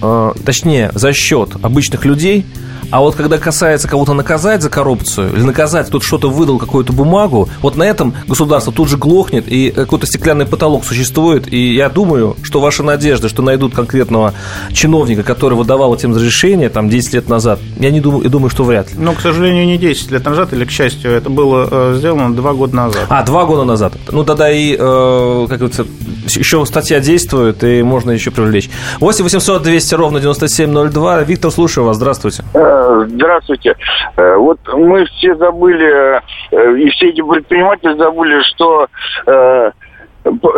точнее, 0.46 0.92
за 0.94 1.14
счет 1.14 1.52
обычных 1.64 2.04
людей– 2.04 2.46
а 2.92 3.02
вот 3.02 3.16
когда 3.16 3.38
касается 3.38 3.88
кого-то 3.88 4.14
наказать 4.14 4.62
за 4.62 4.70
коррупцию, 4.70 5.34
или 5.34 5.44
наказать, 5.44 5.88
кто-то 5.88 6.06
что-то 6.06 6.30
выдал, 6.30 6.58
какую-то 6.58 6.94
бумагу, 6.94 7.50
вот 7.62 7.76
на 7.76 7.84
этом 7.84 8.14
государство 8.28 8.74
тут 8.74 8.90
же 8.90 8.98
глохнет, 8.98 9.46
и 9.48 9.72
какой-то 9.72 10.08
стеклянный 10.08 10.46
потолок 10.46 10.84
существует. 10.86 11.52
И 11.52 11.74
я 11.76 11.90
думаю, 11.90 12.36
что 12.44 12.60
ваша 12.60 12.84
надежда, 12.84 13.30
что 13.30 13.42
найдут 13.42 13.76
конкретного 13.76 14.34
чиновника, 14.74 15.24
который 15.24 15.58
выдавал 15.58 15.94
этим 15.94 16.16
разрешение 16.16 16.70
там 16.70 16.90
10 16.90 17.14
лет 17.14 17.30
назад, 17.30 17.60
я 17.80 17.92
не 17.92 18.02
думаю, 18.02 18.24
я 18.24 18.30
думаю, 18.30 18.50
что 18.50 18.64
вряд 18.64 18.92
ли. 18.92 18.98
Ну, 19.00 19.14
к 19.14 19.22
сожалению, 19.22 19.66
не 19.66 19.78
10 19.78 20.12
лет 20.12 20.26
назад, 20.26 20.54
или, 20.54 20.66
к 20.66 20.72
счастью, 20.72 21.12
это 21.12 21.30
было 21.30 21.68
э, 21.70 21.96
сделано 21.98 22.36
2 22.36 22.54
года 22.54 22.76
назад. 22.76 23.06
А, 23.10 23.24
2 23.24 23.46
года 23.46 23.64
назад. 23.64 23.94
Ну, 24.12 24.24
тогда 24.24 24.52
и, 24.52 24.74
э, 24.74 25.46
как 25.50 25.58
говорится, 25.60 25.86
еще 26.26 26.66
статья 26.66 27.00
действует, 27.00 27.64
и 27.64 27.84
можно 27.84 28.12
еще 28.12 28.32
привлечь. 28.32 28.70
8 29.00 29.24
800 29.24 29.64
200 29.64 29.96
ровно 29.96 30.20
9702. 30.20 31.24
Виктор, 31.24 31.52
слушаю 31.52 31.86
вас. 31.86 31.98
Здравствуйте. 31.98 32.44
Э, 32.80 33.06
здравствуйте. 33.08 33.76
Э, 34.16 34.36
вот 34.36 34.60
мы 34.74 35.06
все 35.06 35.36
забыли, 35.36 36.22
э, 36.52 36.78
и 36.78 36.90
все 36.92 37.10
эти 37.10 37.22
предприниматели 37.22 37.98
забыли, 37.98 38.42
что 38.44 38.88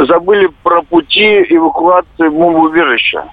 забыли 0.07 0.49
про 0.63 0.81
пути 0.81 1.45
эвакуации 1.49 2.29
бомбоубежища 2.29 3.25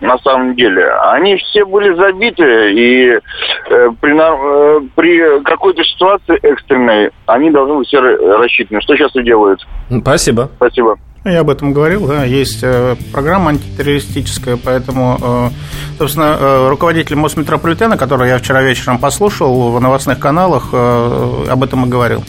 на 0.00 0.18
самом 0.18 0.54
деле. 0.56 0.90
Они 1.12 1.36
все 1.36 1.64
были 1.64 1.94
забиты, 1.94 2.72
и 2.72 3.10
э, 3.10 3.90
при, 4.00 4.16
э, 4.16 4.80
при 4.94 5.42
какой-то 5.44 5.82
ситуации 5.84 6.38
экстренной 6.42 7.10
они 7.26 7.50
должны 7.50 7.76
быть 7.76 7.88
все 7.88 8.00
рассчитаны. 8.00 8.80
Что 8.80 8.96
сейчас 8.96 9.14
и 9.16 9.22
делают. 9.22 9.60
Спасибо. 10.00 10.50
Спасибо. 10.56 10.98
Я 11.24 11.40
об 11.40 11.50
этом 11.50 11.72
говорил, 11.72 12.08
да, 12.08 12.24
есть 12.24 12.60
э, 12.62 12.96
программа 13.12 13.50
антитеррористическая, 13.50 14.56
поэтому, 14.56 15.18
э, 15.22 15.50
собственно, 15.98 16.36
э, 16.36 16.68
руководитель 16.68 17.14
Мосметрополитена, 17.14 17.96
который 17.96 18.28
я 18.28 18.38
вчера 18.38 18.60
вечером 18.60 18.98
послушал 18.98 19.70
в 19.70 19.80
новостных 19.80 20.18
каналах, 20.18 20.74
об 20.74 21.62
этом 21.62 21.86
и 21.86 21.88
говорил. 21.88 22.24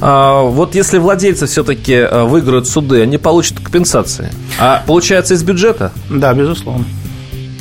А, 0.00 0.42
вот 0.42 0.74
если 0.74 0.98
владельцы 0.98 1.46
все-таки 1.46 2.04
выиграют 2.24 2.66
суды, 2.66 3.02
они 3.02 3.18
получат 3.18 3.60
компенсации. 3.60 4.32
А 4.58 4.82
получается 4.84 5.34
из 5.34 5.44
бюджета? 5.44 5.92
Да, 6.10 6.34
безусловно. 6.34 6.84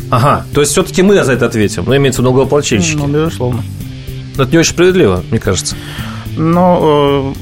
Ага, 0.10 0.44
то 0.54 0.62
есть 0.62 0.74
все-таки 0.74 1.04
мы 1.04 1.24
за 1.24 1.34
это 1.34 1.46
ответим, 1.46 1.84
ну, 1.86 1.96
имеется 1.96 2.22
в 2.22 2.26
виду 2.26 2.34
налогоплательщики. 2.34 2.98
Ну, 2.98 3.08
безусловно. 3.08 3.64
Но 4.38 4.44
это 4.44 4.52
не 4.52 4.58
очень 4.58 4.72
справедливо, 4.72 5.24
мне 5.30 5.40
кажется. 5.40 5.76
Ну, 6.36 7.36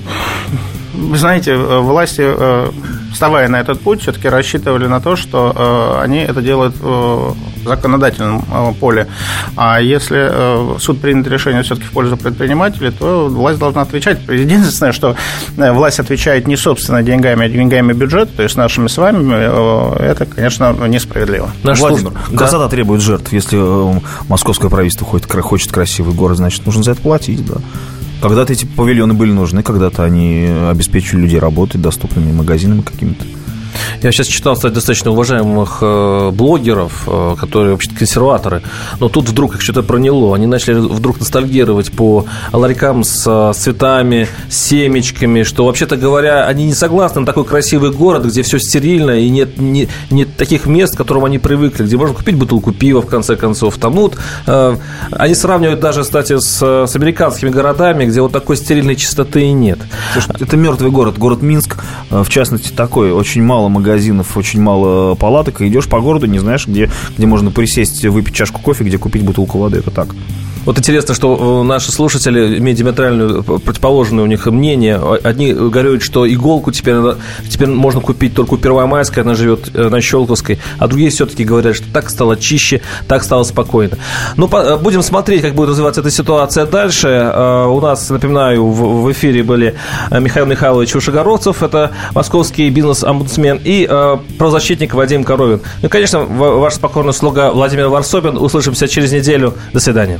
вы 0.94 1.18
знаете, 1.18 1.52
э, 1.52 1.80
власти, 1.80 2.22
э, 2.24 2.70
вставая 3.14 3.48
на 3.48 3.60
этот 3.60 3.80
путь, 3.82 4.02
все-таки 4.02 4.28
рассчитывали 4.28 4.88
на 4.88 5.00
то, 5.00 5.16
что 5.16 5.54
э, 5.56 6.04
они 6.04 6.20
это 6.20 6.42
делают 6.42 6.76
в 6.80 7.36
законодательном 7.66 8.44
поле. 8.80 9.08
А 9.56 9.80
если 9.80 10.80
суд 10.80 11.00
принят 11.00 11.28
решение 11.28 11.62
все-таки 11.62 11.88
в 11.88 11.92
пользу 11.92 12.18
предпринимателей, 12.18 12.92
то 12.92 13.28
власть 13.28 13.60
должна 13.60 13.84
отвечать. 13.84 14.20
Единственное, 14.28 14.92
что 14.92 15.16
власть 15.56 16.00
отвечает 16.00 16.48
не 16.48 16.56
собственно 16.58 17.04
деньгами, 17.04 17.46
а 17.46 17.50
деньгами 17.50 17.94
бюджета, 17.94 18.32
то 18.38 18.44
есть 18.44 18.56
нашими 18.58 18.88
с 18.88 18.98
вами, 18.98 20.02
это, 20.02 20.26
конечно, 20.26 20.76
несправедливо. 20.88 21.52
Наш 21.64 21.80
Владимир, 21.80 22.14
да? 22.32 22.38
красота 22.38 22.68
требует 22.68 23.02
жертв. 23.02 23.32
Если 23.32 23.58
московское 24.28 24.72
правительство 24.72 25.06
хочет 25.06 25.72
красивый 25.72 26.16
город, 26.16 26.38
значит, 26.38 26.66
нужно 26.66 26.82
за 26.82 26.92
это 26.92 27.02
платить, 27.02 27.46
да. 27.46 27.56
Когда-то 28.22 28.53
эти 28.53 28.65
павильоны 28.65 29.15
были 29.15 29.32
нужны, 29.32 29.63
когда-то 29.63 30.03
они 30.03 30.47
обеспечивали 30.69 31.24
людей 31.24 31.39
работой, 31.39 31.80
доступными 31.80 32.32
магазинами 32.32 32.82
какими-то. 32.82 33.26
Я 34.01 34.11
сейчас 34.11 34.27
читал, 34.27 34.55
кстати, 34.55 34.73
достаточно 34.73 35.11
уважаемых 35.11 35.79
э, 35.82 36.32
блогеров, 36.32 37.03
э, 37.07 37.36
которые 37.39 37.73
вообще-то 37.73 37.95
консерваторы, 37.95 38.63
но 38.99 39.09
тут 39.09 39.29
вдруг 39.29 39.55
их 39.55 39.61
что-то 39.61 39.84
проняло. 39.84 40.36
Они 40.36 40.47
начали 40.47 40.75
вдруг 40.75 41.19
ностальгировать 41.19 41.91
по 41.91 42.25
ларькам 42.51 43.03
с 43.03 43.53
цветами, 43.55 44.27
с 44.49 44.57
семечками, 44.57 45.43
что, 45.43 45.65
вообще-то 45.65 45.97
говоря, 45.97 46.45
они 46.45 46.65
не 46.65 46.73
согласны 46.73 47.21
на 47.21 47.27
такой 47.27 47.45
красивый 47.45 47.91
город, 47.91 48.25
где 48.25 48.41
все 48.41 48.59
стерильно 48.59 49.11
и 49.11 49.29
нет, 49.29 49.59
нет, 49.59 49.89
нет 50.09 50.36
таких 50.36 50.65
мест, 50.65 50.95
к 50.95 50.97
которым 50.97 51.25
они 51.25 51.39
привыкли, 51.39 51.84
где 51.84 51.97
можно 51.97 52.15
купить 52.15 52.36
бутылку 52.36 52.71
пива, 52.71 53.01
в 53.01 53.07
конце 53.07 53.36
концов. 53.36 53.77
Там, 53.77 53.95
ну, 53.95 54.01
вот, 54.01 54.17
э, 54.47 54.77
они 55.11 55.36
сравнивают 55.36 55.79
даже, 55.79 56.03
кстати, 56.03 56.39
с, 56.39 56.61
с 56.61 56.95
американскими 56.95 57.49
городами, 57.49 58.05
где 58.05 58.21
вот 58.21 58.32
такой 58.32 58.57
стерильной 58.57 58.95
чистоты 58.95 59.43
и 59.43 59.51
нет. 59.51 59.79
Слушай, 60.13 60.36
это 60.39 60.57
мертвый 60.57 60.91
город. 60.91 61.17
Город 61.17 61.41
Минск, 61.41 61.77
в 62.09 62.29
частности, 62.29 62.71
такой. 62.71 63.11
Очень 63.11 63.43
мало 63.43 63.69
магазинов, 63.72 64.38
очень 64.38 64.61
мало 64.61 65.15
палаток, 65.15 65.61
и 65.61 65.67
идешь 65.67 65.88
по 65.88 65.99
городу, 65.99 66.28
не 66.28 66.39
знаешь, 66.39 66.67
где, 66.67 66.89
где 67.17 67.26
можно 67.26 67.51
присесть, 67.51 68.05
выпить 68.05 68.36
чашку 68.36 68.61
кофе, 68.61 68.84
где 68.84 68.97
купить 68.97 69.24
бутылку 69.24 69.57
воды. 69.57 69.80
Это 69.80 69.91
так. 69.91 70.15
Вот 70.64 70.78
интересно, 70.78 71.16
что 71.16 71.62
э, 71.62 71.68
наши 71.68 71.91
слушатели 71.91 72.59
имеют 72.59 72.78
диаметральную 72.78 73.39
э, 73.39 73.43
противоположное 73.43 74.24
у 74.24 74.28
них 74.28 74.45
мнение. 74.45 75.01
Одни 75.24 75.53
говорят, 75.53 76.03
что 76.03 76.32
иголку 76.32 76.72
теперь, 76.72 76.97
теперь 77.49 77.68
можно 77.68 77.99
купить 77.99 78.36
только 78.36 78.53
у 78.53 78.57
Первомайской, 78.57 79.24
она 79.24 79.34
живет 79.34 79.72
э, 79.74 79.89
на 79.89 80.01
Щелковской, 80.01 80.59
а 80.78 80.88
другие 80.88 81.09
все-таки 81.09 81.43
говорят, 81.43 81.76
что 81.76 81.86
так 81.91 82.12
стало 82.12 82.38
чище, 82.38 82.82
так 83.07 83.24
стало 83.24 83.43
спокойно. 83.43 83.97
Ну, 84.38 84.47
будем 84.78 85.01
смотреть, 85.01 85.41
как 85.41 85.55
будет 85.55 85.70
развиваться 85.70 86.01
эта 86.01 86.12
ситуация 86.12 86.68
дальше. 86.68 87.07
У 87.07 87.80
нас, 87.82 88.09
напоминаю, 88.09 88.68
в 88.68 89.12
эфире 89.12 89.43
были 89.43 89.76
Михаил 90.12 90.45
Михайлович 90.45 90.95
Ушегоровцев, 90.95 91.64
это 91.64 91.91
московский 92.14 92.70
бизнес-омбудсмен, 92.70 93.59
и 93.64 93.88
правозащитник 94.38 94.93
Вадим 94.93 95.24
Коровин. 95.24 95.62
Ну 95.82 95.89
конечно, 95.89 96.20
ваш 96.22 96.76
спокойный 96.76 97.14
слуга 97.14 97.51
Владимир 97.51 97.88
Варсобин. 97.88 98.38
Услышимся 98.38 98.88
через 98.88 99.12
неделю. 99.12 99.55
До 99.74 99.80
свидания. 99.80 100.20